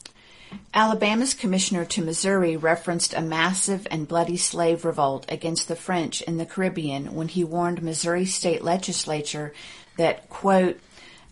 Alabama's 0.73 1.35
commissioner 1.35 1.85
to 1.85 2.05
Missouri 2.05 2.57
referenced 2.57 3.15
a 3.15 3.21
massive 3.21 3.87
and 3.91 4.07
bloody 4.07 4.37
slave 4.37 4.85
revolt 4.85 5.27
against 5.29 5.67
the 5.67 5.75
French 5.75 6.23
in 6.23 6.37
the 6.37 6.47
Caribbean 6.47 7.15
when 7.15 7.29
he 7.29 7.43
warned 7.43 7.83
Missouri 7.83 8.27
state 8.27 8.63
legislature 8.63 9.53
that, 9.97 10.29
quote, 10.29 10.79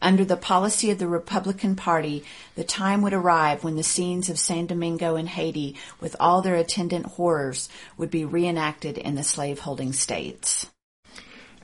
under 0.02 0.24
the 0.24 0.36
policy 0.36 0.90
of 0.90 0.98
the 0.98 1.06
Republican 1.06 1.76
Party, 1.76 2.24
the 2.56 2.64
time 2.64 3.00
would 3.02 3.14
arrive 3.14 3.62
when 3.62 3.76
the 3.76 3.82
scenes 3.82 4.28
of 4.28 4.38
San 4.38 4.66
Domingo 4.66 5.16
and 5.16 5.28
Haiti, 5.28 5.76
with 6.00 6.16
all 6.18 6.42
their 6.42 6.56
attendant 6.56 7.06
horrors, 7.06 7.68
would 7.96 8.10
be 8.10 8.24
reenacted 8.24 8.98
in 8.98 9.14
the 9.14 9.22
slaveholding 9.22 9.92
states. 9.92 10.66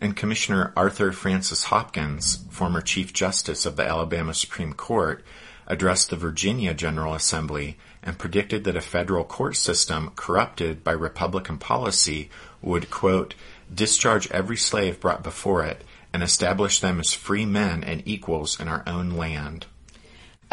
And 0.00 0.16
Commissioner 0.16 0.72
Arthur 0.76 1.12
Francis 1.12 1.64
Hopkins, 1.64 2.44
former 2.50 2.80
Chief 2.80 3.12
Justice 3.12 3.66
of 3.66 3.76
the 3.76 3.86
Alabama 3.86 4.32
Supreme 4.32 4.72
Court, 4.72 5.22
addressed 5.66 6.10
the 6.10 6.16
Virginia 6.16 6.72
General 6.72 7.14
Assembly 7.14 7.76
and 8.02 8.18
predicted 8.18 8.64
that 8.64 8.76
a 8.76 8.80
federal 8.80 9.24
court 9.24 9.56
system 9.56 10.10
corrupted 10.16 10.82
by 10.82 10.92
Republican 10.92 11.58
policy 11.58 12.30
would, 12.62 12.90
quote, 12.90 13.34
discharge 13.72 14.30
every 14.30 14.56
slave 14.56 14.98
brought 15.00 15.22
before 15.22 15.64
it 15.64 15.84
and 16.12 16.22
establish 16.22 16.80
them 16.80 16.98
as 16.98 17.14
free 17.14 17.46
men 17.46 17.84
and 17.84 18.02
equals 18.04 18.58
in 18.58 18.68
our 18.68 18.82
own 18.86 19.10
land. 19.10 19.66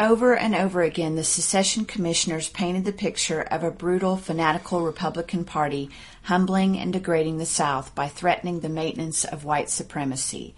Over 0.00 0.36
and 0.36 0.54
over 0.54 0.82
again, 0.82 1.16
the 1.16 1.24
secession 1.24 1.84
commissioners 1.84 2.48
painted 2.48 2.84
the 2.84 2.92
picture 2.92 3.40
of 3.40 3.64
a 3.64 3.70
brutal, 3.72 4.16
fanatical 4.16 4.82
Republican 4.82 5.44
Party 5.44 5.90
humbling 6.22 6.78
and 6.78 6.92
degrading 6.92 7.38
the 7.38 7.46
South 7.46 7.92
by 7.96 8.06
threatening 8.06 8.60
the 8.60 8.68
maintenance 8.68 9.24
of 9.24 9.44
white 9.44 9.68
supremacy. 9.68 10.54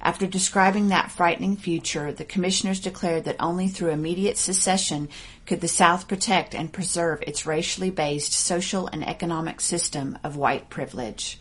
After 0.00 0.26
describing 0.26 0.88
that 0.88 1.10
frightening 1.10 1.56
future, 1.56 2.12
the 2.12 2.24
commissioners 2.24 2.80
declared 2.80 3.24
that 3.24 3.36
only 3.40 3.68
through 3.68 3.90
immediate 3.90 4.38
secession 4.38 5.10
could 5.44 5.60
the 5.60 5.68
South 5.68 6.08
protect 6.08 6.54
and 6.54 6.72
preserve 6.72 7.22
its 7.26 7.44
racially 7.44 7.90
based 7.90 8.32
social 8.32 8.86
and 8.86 9.06
economic 9.06 9.60
system 9.60 10.16
of 10.24 10.36
white 10.36 10.70
privilege. 10.70 11.38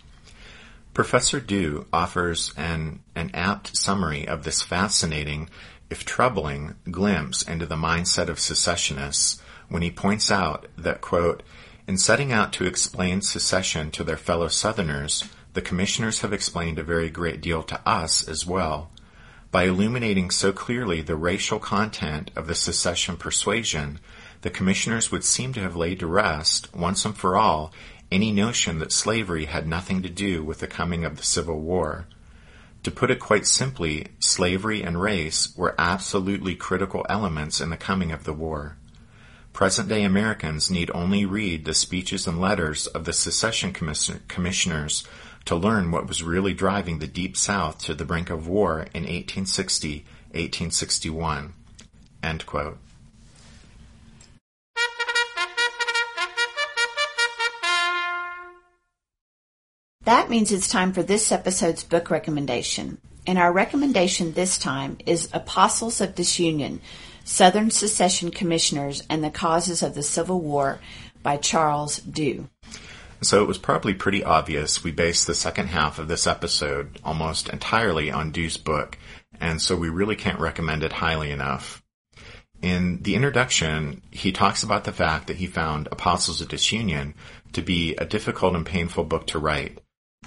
Professor 0.94 1.40
Dew 1.40 1.86
offers 1.94 2.52
an, 2.58 3.02
an 3.16 3.30
apt 3.36 3.78
summary 3.78 4.28
of 4.28 4.44
this 4.44 4.64
fascinating, 4.64 5.48
if 5.90 6.06
troubling, 6.06 6.76
glimpse 6.90 7.42
into 7.42 7.66
the 7.66 7.76
mindset 7.76 8.30
of 8.30 8.40
secessionists 8.40 9.42
when 9.70 9.82
he 9.82 9.92
points 9.92 10.32
out 10.32 10.68
that, 10.78 11.02
quote, 11.02 11.44
in 11.88 11.98
setting 11.98 12.32
out 12.32 12.52
to 12.54 12.66
explain 12.66 13.22
secession 13.22 13.92
to 13.92 14.04
their 14.04 14.18
fellow 14.18 14.50
Southerners, 14.50 15.24
the 15.54 15.62
commissioners 15.62 16.20
have 16.20 16.34
explained 16.34 16.78
a 16.78 16.84
very 16.84 17.10
great 17.10 17.42
deal 17.42 17.64
to 17.64 17.80
us 17.88 18.28
as 18.28 18.46
well. 18.46 18.92
By 19.50 19.64
illuminating 19.64 20.30
so 20.30 20.52
clearly 20.52 21.02
the 21.02 21.16
racial 21.16 21.60
content 21.60 22.32
of 22.36 22.48
the 22.48 22.56
secession 22.56 23.16
persuasion, 23.16 24.00
the 24.42 24.50
commissioners 24.50 25.12
would 25.12 25.24
seem 25.24 25.54
to 25.54 25.62
have 25.62 25.76
laid 25.76 26.00
to 26.00 26.08
rest, 26.08 26.74
once 26.76 27.06
and 27.06 27.18
for 27.18 27.38
all, 27.38 27.74
any 28.12 28.32
notion 28.32 28.80
that 28.80 28.92
slavery 28.92 29.46
had 29.46 29.68
nothing 29.68 30.02
to 30.02 30.10
do 30.10 30.44
with 30.44 30.60
the 30.60 30.68
coming 30.68 31.06
of 31.06 31.18
the 31.18 31.24
Civil 31.24 31.60
War. 31.60 32.06
To 32.88 32.92
put 32.92 33.12
it 33.12 33.20
quite 33.20 33.46
simply, 33.46 34.08
slavery 34.20 34.82
and 34.82 35.02
race 35.02 35.54
were 35.58 35.76
absolutely 35.78 36.56
critical 36.56 37.06
elements 37.10 37.60
in 37.60 37.70
the 37.70 37.76
coming 37.76 38.14
of 38.14 38.24
the 38.24 38.32
war. 38.32 38.78
Present 39.52 39.90
day 39.90 40.06
Americans 40.06 40.72
need 40.72 40.90
only 40.94 41.26
read 41.26 41.66
the 41.66 41.74
speeches 41.74 42.28
and 42.28 42.40
letters 42.40 42.88
of 42.88 43.04
the 43.04 43.12
secession 43.12 43.74
commissioners 43.74 45.04
to 45.44 45.56
learn 45.58 45.92
what 45.92 46.08
was 46.08 46.24
really 46.24 46.54
driving 46.54 47.00
the 47.00 47.08
Deep 47.08 47.36
South 47.36 47.78
to 47.80 47.94
the 47.94 48.06
brink 48.06 48.30
of 48.30 48.48
war 48.48 48.88
in 48.94 49.04
1860 49.04 50.06
1861. 50.32 51.56
That 60.08 60.30
means 60.30 60.54
it's 60.54 60.70
time 60.70 60.94
for 60.94 61.04
this 61.04 61.34
episode's 61.34 61.84
book 61.84 62.10
recommendation. 62.10 62.98
And 63.28 63.38
our 63.38 63.52
recommendation 63.52 64.32
this 64.32 64.58
time 64.58 65.00
is 65.06 65.28
Apostles 65.34 66.00
of 66.00 66.16
Disunion 66.16 66.80
Southern 67.26 67.72
Secession 67.72 68.32
Commissioners 68.32 69.04
and 69.10 69.22
the 69.22 69.30
Causes 69.30 69.84
of 69.84 69.96
the 69.96 70.04
Civil 70.04 70.40
War 70.40 70.80
by 71.24 71.36
Charles 71.36 71.98
Dew. 71.98 72.48
So 73.22 73.44
it 73.44 73.50
was 73.50 73.58
probably 73.58 73.94
pretty 73.94 74.24
obvious 74.24 74.82
we 74.82 74.92
based 74.92 75.28
the 75.28 75.36
second 75.36 75.68
half 75.68 76.00
of 76.00 76.08
this 76.08 76.26
episode 76.26 77.02
almost 77.04 77.50
entirely 77.50 78.10
on 78.10 78.32
Dew's 78.32 78.56
book, 78.56 78.98
and 79.42 79.62
so 79.62 79.76
we 79.76 79.90
really 79.90 80.16
can't 80.16 80.40
recommend 80.40 80.84
it 80.84 80.94
highly 80.94 81.32
enough. 81.32 81.84
In 82.62 83.04
the 83.04 83.16
introduction, 83.16 84.04
he 84.10 84.32
talks 84.32 84.64
about 84.64 84.86
the 84.86 84.94
fact 84.94 85.28
that 85.28 85.36
he 85.36 85.48
found 85.48 85.90
Apostles 85.92 86.40
of 86.40 86.48
Disunion 86.48 87.14
to 87.52 87.62
be 87.62 87.94
a 87.96 88.06
difficult 88.06 88.56
and 88.56 88.66
painful 88.66 89.04
book 89.04 89.28
to 89.28 89.40
write 89.40 89.80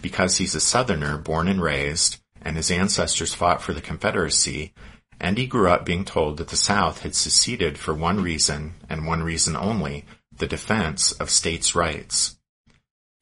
because 0.02 0.38
he's 0.38 0.54
a 0.54 0.60
Southerner 0.60 1.18
born 1.18 1.48
and 1.48 1.60
raised, 1.60 2.18
and 2.42 2.56
his 2.56 2.70
ancestors 2.70 3.34
fought 3.34 3.62
for 3.62 3.72
the 3.72 3.80
Confederacy, 3.80 4.72
and 5.20 5.36
he 5.36 5.46
grew 5.46 5.68
up 5.68 5.84
being 5.84 6.04
told 6.04 6.38
that 6.38 6.48
the 6.48 6.56
South 6.56 7.02
had 7.02 7.14
seceded 7.14 7.78
for 7.78 7.94
one 7.94 8.22
reason, 8.22 8.74
and 8.88 9.06
one 9.06 9.22
reason 9.22 9.56
only, 9.56 10.06
the 10.34 10.46
defense 10.46 11.12
of 11.12 11.28
states' 11.28 11.74
rights. 11.74 12.38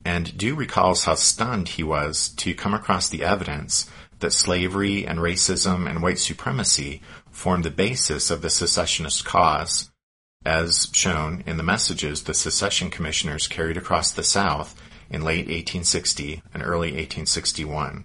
And 0.05 0.39
Dew 0.39 0.55
recalls 0.55 1.05
how 1.05 1.15
stunned 1.15 1.71
he 1.71 1.83
was 1.83 2.29
to 2.37 2.55
come 2.55 2.73
across 2.73 3.09
the 3.09 3.25
evidence 3.25 3.91
that 4.21 4.33
slavery 4.33 5.07
and 5.07 5.19
racism 5.19 5.89
and 5.89 6.03
white 6.03 6.19
supremacy 6.19 7.03
formed 7.31 7.65
the 7.65 7.71
basis 7.71 8.31
of 8.31 8.43
the 8.43 8.51
secessionist 8.51 9.25
cause, 9.25 9.91
as 10.45 10.89
shown 10.93 11.43
in 11.47 11.57
the 11.57 11.63
messages 11.63 12.23
the 12.23 12.35
secession 12.35 12.91
commissioners 12.91 13.49
carried 13.49 13.77
across 13.77 14.13
the 14.13 14.23
South 14.23 14.81
in 15.11 15.23
late 15.23 15.47
1860 15.47 16.43
and 16.53 16.63
early 16.63 16.89
1861. 16.89 18.05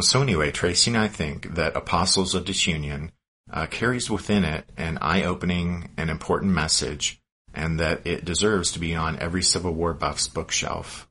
So 0.00 0.22
anyway, 0.22 0.52
Tracy 0.52 0.90
and 0.90 0.98
I 0.98 1.08
think 1.08 1.54
that 1.54 1.76
Apostles 1.76 2.34
of 2.34 2.44
Disunion 2.44 3.10
uh, 3.50 3.66
carries 3.66 4.10
within 4.10 4.44
it 4.44 4.68
an 4.76 4.98
eye-opening 5.00 5.88
and 5.96 6.10
important 6.10 6.52
message, 6.52 7.20
and 7.54 7.80
that 7.80 8.06
it 8.06 8.24
deserves 8.24 8.70
to 8.72 8.78
be 8.78 8.94
on 8.94 9.18
every 9.18 9.42
Civil 9.42 9.72
War 9.72 9.94
buff's 9.94 10.28
bookshelf. 10.28 11.08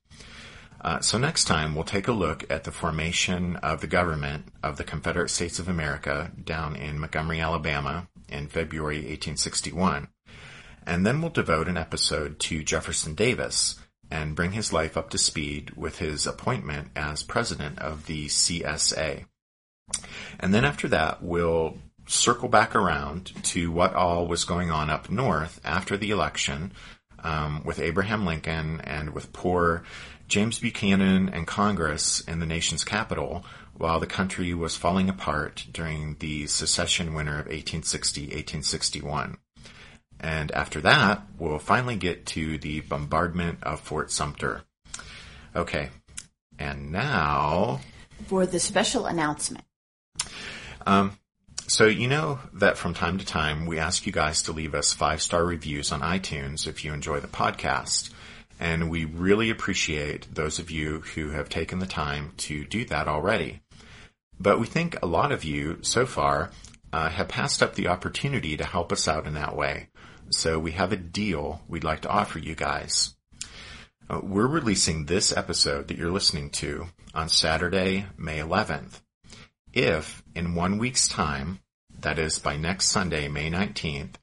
Uh, 0.80 1.00
so 1.00 1.16
next 1.16 1.44
time 1.44 1.74
we'll 1.74 1.84
take 1.84 2.08
a 2.08 2.12
look 2.12 2.44
at 2.50 2.64
the 2.64 2.72
formation 2.72 3.56
of 3.56 3.80
the 3.80 3.86
government 3.86 4.46
of 4.62 4.76
the 4.76 4.84
Confederate 4.84 5.30
States 5.30 5.58
of 5.58 5.68
America 5.68 6.32
down 6.42 6.74
in 6.74 6.98
Montgomery, 6.98 7.40
Alabama 7.40 8.08
in 8.28 8.48
February 8.48 8.96
1861. 8.96 10.08
And 10.84 11.06
then 11.06 11.20
we'll 11.20 11.30
devote 11.30 11.68
an 11.68 11.76
episode 11.76 12.40
to 12.40 12.64
Jefferson 12.64 13.14
Davis 13.14 13.78
and 14.12 14.36
bring 14.36 14.52
his 14.52 14.74
life 14.74 14.94
up 14.94 15.08
to 15.08 15.16
speed 15.16 15.70
with 15.70 15.98
his 15.98 16.26
appointment 16.26 16.88
as 16.94 17.22
president 17.22 17.78
of 17.78 18.04
the 18.04 18.26
CSA. 18.26 19.24
And 20.38 20.52
then 20.52 20.66
after 20.66 20.86
that, 20.88 21.22
we'll 21.22 21.78
circle 22.06 22.50
back 22.50 22.76
around 22.76 23.32
to 23.42 23.72
what 23.72 23.94
all 23.94 24.26
was 24.26 24.44
going 24.44 24.70
on 24.70 24.90
up 24.90 25.08
north 25.10 25.62
after 25.64 25.96
the 25.96 26.10
election 26.10 26.72
um, 27.24 27.62
with 27.64 27.78
Abraham 27.78 28.26
Lincoln 28.26 28.82
and 28.82 29.14
with 29.14 29.32
poor 29.32 29.82
James 30.28 30.58
Buchanan 30.58 31.30
and 31.30 31.46
Congress 31.46 32.20
in 32.20 32.38
the 32.38 32.46
nation's 32.46 32.84
capital 32.84 33.46
while 33.78 33.98
the 33.98 34.06
country 34.06 34.52
was 34.52 34.76
falling 34.76 35.08
apart 35.08 35.66
during 35.72 36.16
the 36.18 36.46
secession 36.48 37.14
winter 37.14 37.38
of 37.38 37.46
1860-1861. 37.46 39.36
And 40.22 40.52
after 40.52 40.80
that, 40.82 41.22
we'll 41.38 41.58
finally 41.58 41.96
get 41.96 42.26
to 42.26 42.56
the 42.58 42.80
bombardment 42.80 43.58
of 43.62 43.80
Fort 43.80 44.10
Sumter. 44.10 44.62
Okay. 45.54 45.90
And 46.58 46.92
now. 46.92 47.80
For 48.28 48.46
the 48.46 48.60
special 48.60 49.06
announcement. 49.06 49.64
Um, 50.86 51.18
so 51.66 51.86
you 51.86 52.06
know 52.06 52.38
that 52.54 52.78
from 52.78 52.94
time 52.94 53.18
to 53.18 53.26
time 53.26 53.66
we 53.66 53.78
ask 53.78 54.06
you 54.06 54.12
guys 54.12 54.42
to 54.42 54.52
leave 54.52 54.74
us 54.74 54.92
five 54.92 55.22
star 55.22 55.44
reviews 55.44 55.90
on 55.90 56.00
iTunes 56.00 56.66
if 56.66 56.84
you 56.84 56.92
enjoy 56.92 57.20
the 57.20 57.28
podcast. 57.28 58.10
And 58.60 58.90
we 58.90 59.04
really 59.04 59.50
appreciate 59.50 60.32
those 60.32 60.60
of 60.60 60.70
you 60.70 61.00
who 61.00 61.30
have 61.30 61.48
taken 61.48 61.80
the 61.80 61.86
time 61.86 62.32
to 62.38 62.64
do 62.64 62.84
that 62.84 63.08
already. 63.08 63.60
But 64.38 64.60
we 64.60 64.66
think 64.66 65.02
a 65.02 65.06
lot 65.06 65.32
of 65.32 65.44
you 65.44 65.78
so 65.82 66.06
far 66.06 66.50
uh, 66.92 67.08
have 67.08 67.28
passed 67.28 67.62
up 67.62 67.74
the 67.74 67.88
opportunity 67.88 68.56
to 68.56 68.64
help 68.64 68.92
us 68.92 69.08
out 69.08 69.26
in 69.26 69.34
that 69.34 69.56
way. 69.56 69.88
So 70.32 70.58
we 70.58 70.72
have 70.72 70.92
a 70.92 70.96
deal 70.96 71.60
we'd 71.68 71.84
like 71.84 72.00
to 72.00 72.08
offer 72.08 72.38
you 72.38 72.54
guys. 72.54 73.14
Uh, 74.08 74.20
we're 74.22 74.46
releasing 74.46 75.04
this 75.04 75.36
episode 75.36 75.88
that 75.88 75.98
you're 75.98 76.10
listening 76.10 76.50
to 76.50 76.86
on 77.14 77.28
Saturday, 77.28 78.06
May 78.16 78.38
11th. 78.38 79.00
If 79.72 80.22
in 80.34 80.54
one 80.54 80.78
week's 80.78 81.06
time, 81.06 81.60
that 82.00 82.18
is 82.18 82.38
by 82.38 82.56
next 82.56 82.88
Sunday, 82.88 83.28
May 83.28 83.50
19th, 83.50 84.14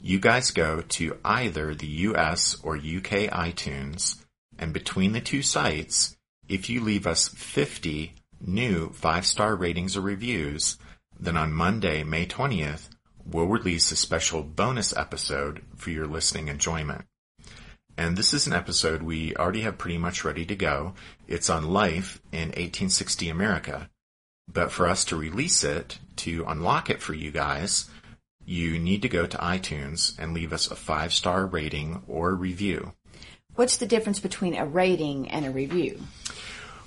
you 0.00 0.18
guys 0.18 0.50
go 0.50 0.80
to 0.80 1.18
either 1.24 1.74
the 1.74 1.86
US 1.86 2.56
or 2.62 2.76
UK 2.76 3.30
iTunes, 3.30 4.24
and 4.58 4.72
between 4.72 5.12
the 5.12 5.20
two 5.20 5.42
sites, 5.42 6.16
if 6.48 6.70
you 6.70 6.82
leave 6.82 7.06
us 7.06 7.28
50 7.28 8.14
new 8.40 8.90
five-star 8.90 9.54
ratings 9.54 9.96
or 9.96 10.00
reviews, 10.00 10.78
then 11.18 11.36
on 11.36 11.52
Monday, 11.52 12.04
May 12.04 12.26
20th, 12.26 12.88
we'll 13.30 13.46
release 13.46 13.92
a 13.92 13.96
special 13.96 14.42
bonus 14.42 14.96
episode 14.96 15.62
for 15.76 15.90
your 15.90 16.06
listening 16.06 16.48
enjoyment. 16.48 17.04
And 17.96 18.16
this 18.16 18.32
is 18.32 18.46
an 18.46 18.52
episode 18.52 19.02
we 19.02 19.34
already 19.36 19.62
have 19.62 19.76
pretty 19.76 19.98
much 19.98 20.24
ready 20.24 20.46
to 20.46 20.54
go. 20.54 20.94
It's 21.26 21.50
on 21.50 21.70
life 21.70 22.20
in 22.32 22.48
1860 22.48 23.28
America. 23.28 23.90
But 24.50 24.72
for 24.72 24.86
us 24.86 25.04
to 25.06 25.16
release 25.16 25.64
it, 25.64 25.98
to 26.16 26.44
unlock 26.46 26.88
it 26.88 27.02
for 27.02 27.12
you 27.12 27.30
guys, 27.30 27.90
you 28.44 28.78
need 28.78 29.02
to 29.02 29.08
go 29.08 29.26
to 29.26 29.36
iTunes 29.36 30.18
and 30.18 30.32
leave 30.32 30.52
us 30.52 30.70
a 30.70 30.76
five 30.76 31.12
star 31.12 31.44
rating 31.44 32.02
or 32.08 32.34
review. 32.34 32.92
What's 33.56 33.76
the 33.76 33.86
difference 33.86 34.20
between 34.20 34.54
a 34.54 34.64
rating 34.64 35.28
and 35.28 35.44
a 35.44 35.50
review? 35.50 36.00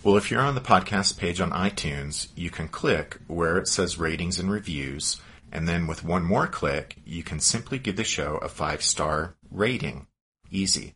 Well, 0.04 0.18
if 0.18 0.32
you're 0.32 0.42
on 0.42 0.56
the 0.56 0.62
podcast 0.62 1.20
page 1.20 1.40
on 1.40 1.52
iTunes, 1.52 2.30
you 2.36 2.50
can 2.50 2.68
click 2.68 3.20
where 3.28 3.58
it 3.58 3.68
says 3.68 4.00
ratings 4.00 4.40
and 4.40 4.50
reviews, 4.50 5.22
and 5.52 5.68
then 5.68 5.88
with 5.88 6.04
one 6.04 6.24
more 6.24 6.48
click, 6.48 6.98
you 7.06 7.24
can 7.24 7.40
simply 7.40 7.78
give 7.78 7.96
the 7.96 8.04
show 8.04 8.38
a 8.38 8.48
five 8.48 8.82
star 8.82 9.36
rating. 9.50 10.08
Easy. 10.50 10.96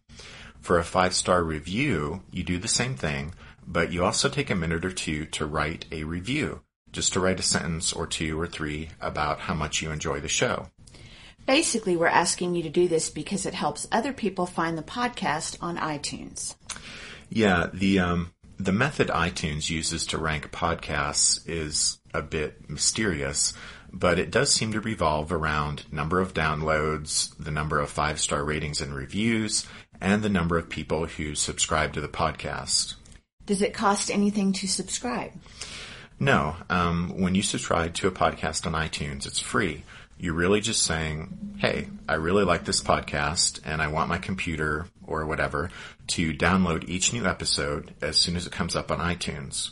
For 0.59 0.79
a 0.79 0.83
five 0.83 1.13
star 1.13 1.43
review, 1.43 2.23
you 2.31 2.43
do 2.43 2.57
the 2.57 2.67
same 2.67 2.95
thing, 2.95 3.33
but 3.67 3.91
you 3.91 4.03
also 4.03 4.29
take 4.29 4.49
a 4.49 4.55
minute 4.55 4.85
or 4.85 4.91
two 4.91 5.25
to 5.25 5.45
write 5.45 5.85
a 5.91 6.03
review, 6.03 6.61
just 6.91 7.13
to 7.13 7.19
write 7.19 7.39
a 7.39 7.43
sentence 7.43 7.93
or 7.93 8.07
two 8.07 8.39
or 8.39 8.47
three 8.47 8.89
about 9.01 9.41
how 9.41 9.53
much 9.53 9.81
you 9.81 9.91
enjoy 9.91 10.19
the 10.19 10.27
show. 10.27 10.67
Basically, 11.45 11.95
we're 11.95 12.07
asking 12.07 12.55
you 12.55 12.63
to 12.63 12.69
do 12.69 12.87
this 12.87 13.09
because 13.09 13.45
it 13.45 13.53
helps 13.53 13.87
other 13.91 14.13
people 14.13 14.47
find 14.47 14.77
the 14.77 14.83
podcast 14.83 15.57
on 15.61 15.77
iTunes. 15.77 16.55
Yeah, 17.29 17.69
the 17.71 17.99
um, 17.99 18.31
the 18.57 18.71
method 18.71 19.09
iTunes 19.09 19.69
uses 19.69 20.07
to 20.07 20.17
rank 20.17 20.51
podcasts 20.51 21.47
is 21.47 21.99
a 22.13 22.21
bit 22.21 22.69
mysterious, 22.69 23.53
but 23.95 24.19
it 24.19 24.29
does 24.29 24.51
seem 24.51 24.73
to 24.73 24.81
revolve 24.81 25.31
around 25.31 25.85
number 25.91 26.19
of 26.19 26.33
downloads, 26.33 27.33
the 27.39 27.49
number 27.49 27.79
of 27.79 27.89
five 27.89 28.19
star 28.19 28.43
ratings 28.43 28.81
and 28.81 28.93
reviews, 28.93 29.65
and 30.01 30.21
the 30.21 30.29
number 30.29 30.57
of 30.57 30.69
people 30.69 31.05
who 31.05 31.33
subscribe 31.33 31.93
to 31.93 32.01
the 32.01 32.09
podcast. 32.09 32.95
Does 33.45 33.61
it 33.61 33.73
cost 33.73 34.11
anything 34.11 34.51
to 34.53 34.67
subscribe? 34.67 35.31
No. 36.19 36.57
Um, 36.69 37.21
when 37.21 37.35
you 37.35 37.41
subscribe 37.41 37.93
to 37.95 38.07
a 38.07 38.11
podcast 38.11 38.67
on 38.67 38.73
iTunes, 38.73 39.25
it's 39.25 39.39
free. 39.39 39.83
You're 40.17 40.33
really 40.33 40.61
just 40.61 40.83
saying, 40.83 41.55
hey, 41.57 41.87
I 42.07 42.15
really 42.15 42.43
like 42.43 42.65
this 42.65 42.81
podcast 42.81 43.61
and 43.65 43.81
I 43.81 43.87
want 43.87 44.09
my 44.09 44.17
computer 44.17 44.87
or 45.05 45.25
whatever 45.25 45.69
to 46.07 46.33
download 46.33 46.89
each 46.89 47.13
new 47.13 47.25
episode 47.25 47.93
as 48.01 48.17
soon 48.17 48.35
as 48.35 48.45
it 48.45 48.53
comes 48.53 48.75
up 48.75 48.91
on 48.91 48.99
iTunes. 48.99 49.71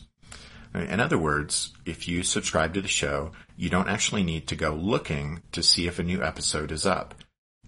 In 0.74 1.00
other 1.00 1.18
words, 1.18 1.72
if 1.86 2.08
you 2.08 2.24
subscribe 2.24 2.74
to 2.74 2.82
the 2.82 2.88
show, 2.88 3.32
you 3.56 3.70
don't 3.70 3.90
actually 3.90 4.24
need 4.24 4.48
to 4.48 4.56
go 4.56 4.74
looking 4.74 5.42
to 5.52 5.62
see 5.62 5.88
if 5.88 6.00
a 6.00 6.04
new 6.04 6.24
episode 6.24 6.72
is 6.72 6.86
up. 6.86 7.14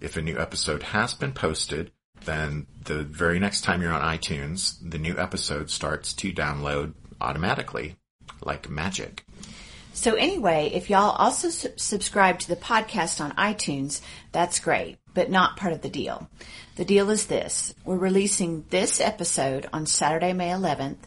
If 0.02 0.18
a 0.18 0.22
new 0.22 0.40
episode 0.40 0.84
has 0.84 1.14
been 1.14 1.32
posted, 1.32 1.92
then 2.26 2.66
the 2.84 3.04
very 3.04 3.40
next 3.40 3.62
time 3.62 3.82
you're 3.82 3.94
on 3.94 4.02
iTunes, 4.02 4.78
the 4.82 4.98
new 4.98 5.18
episode 5.18 5.70
starts 5.70 6.14
to 6.14 6.34
download 6.34 6.94
automatically, 7.22 7.96
like 8.42 8.70
magic. 8.70 9.24
So 9.94 10.16
anyway, 10.16 10.72
if 10.74 10.90
y'all 10.90 11.12
also 11.12 11.50
su- 11.50 11.70
subscribe 11.78 12.40
to 12.40 12.50
the 12.50 12.58
podcast 12.58 13.22
on 13.22 13.32
iTunes, 13.34 14.02
that's 14.34 14.60
great, 14.60 14.98
but 15.14 15.32
not 15.32 15.56
part 15.56 15.72
of 15.72 15.82
the 15.82 15.90
deal. 15.90 16.30
The 16.76 16.84
deal 16.84 17.10
is 17.10 17.28
this. 17.28 17.74
We're 17.86 17.96
releasing 17.96 18.66
this 18.70 19.00
episode 19.00 19.68
on 19.72 19.86
Saturday, 19.86 20.34
May 20.34 20.50
11th. 20.50 20.98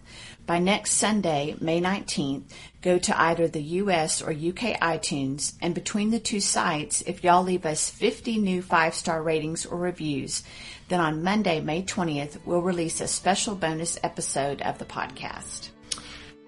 By 0.48 0.60
next 0.60 0.92
Sunday, 0.92 1.54
May 1.60 1.78
19th, 1.78 2.44
go 2.80 2.96
to 2.96 3.20
either 3.20 3.48
the 3.48 3.62
US 3.62 4.22
or 4.22 4.30
UK 4.30 4.80
iTunes, 4.80 5.52
and 5.60 5.74
between 5.74 6.08
the 6.08 6.18
two 6.18 6.40
sites, 6.40 7.02
if 7.02 7.22
y'all 7.22 7.42
leave 7.42 7.66
us 7.66 7.90
50 7.90 8.38
new 8.38 8.62
five-star 8.62 9.22
ratings 9.22 9.66
or 9.66 9.76
reviews, 9.76 10.42
then 10.88 11.00
on 11.00 11.22
Monday, 11.22 11.60
May 11.60 11.82
20th, 11.82 12.38
we'll 12.46 12.62
release 12.62 13.02
a 13.02 13.06
special 13.06 13.56
bonus 13.56 13.98
episode 14.02 14.62
of 14.62 14.78
the 14.78 14.86
podcast. 14.86 15.68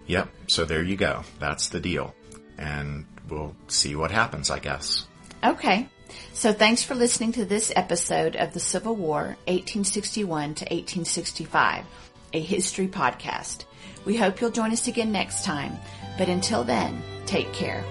Yep, 0.07 0.31
so 0.47 0.65
there 0.65 0.83
you 0.83 0.97
go. 0.97 1.23
That's 1.39 1.69
the 1.69 1.79
deal. 1.79 2.15
And 2.57 3.05
we'll 3.29 3.55
see 3.69 3.97
what 3.97 4.11
happens, 4.11 4.49
I 4.49 4.61
guess. 4.61 5.07
Okay. 5.45 5.91
So 6.33 6.55
thanks 6.55 6.83
for 6.83 6.95
listening 6.95 7.33
to 7.33 7.45
this 7.45 7.71
episode 7.77 8.35
of 8.35 8.55
the 8.55 8.61
Civil 8.61 8.97
War, 8.97 9.37
1861 9.45 10.55
to 10.55 10.65
1865, 10.65 11.85
a 12.33 12.41
history 12.41 12.89
podcast. 12.89 13.67
We 14.05 14.17
hope 14.17 14.41
you'll 14.41 14.51
join 14.51 14.73
us 14.73 14.89
again 14.89 15.13
next 15.13 15.45
time. 15.45 15.79
But 16.19 16.29
until 16.29 16.65
then, 16.65 17.03
take 17.27 17.53
care. 17.53 17.85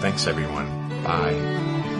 Thanks, 0.00 0.26
everyone. 0.26 0.66
Bye. 1.02 1.99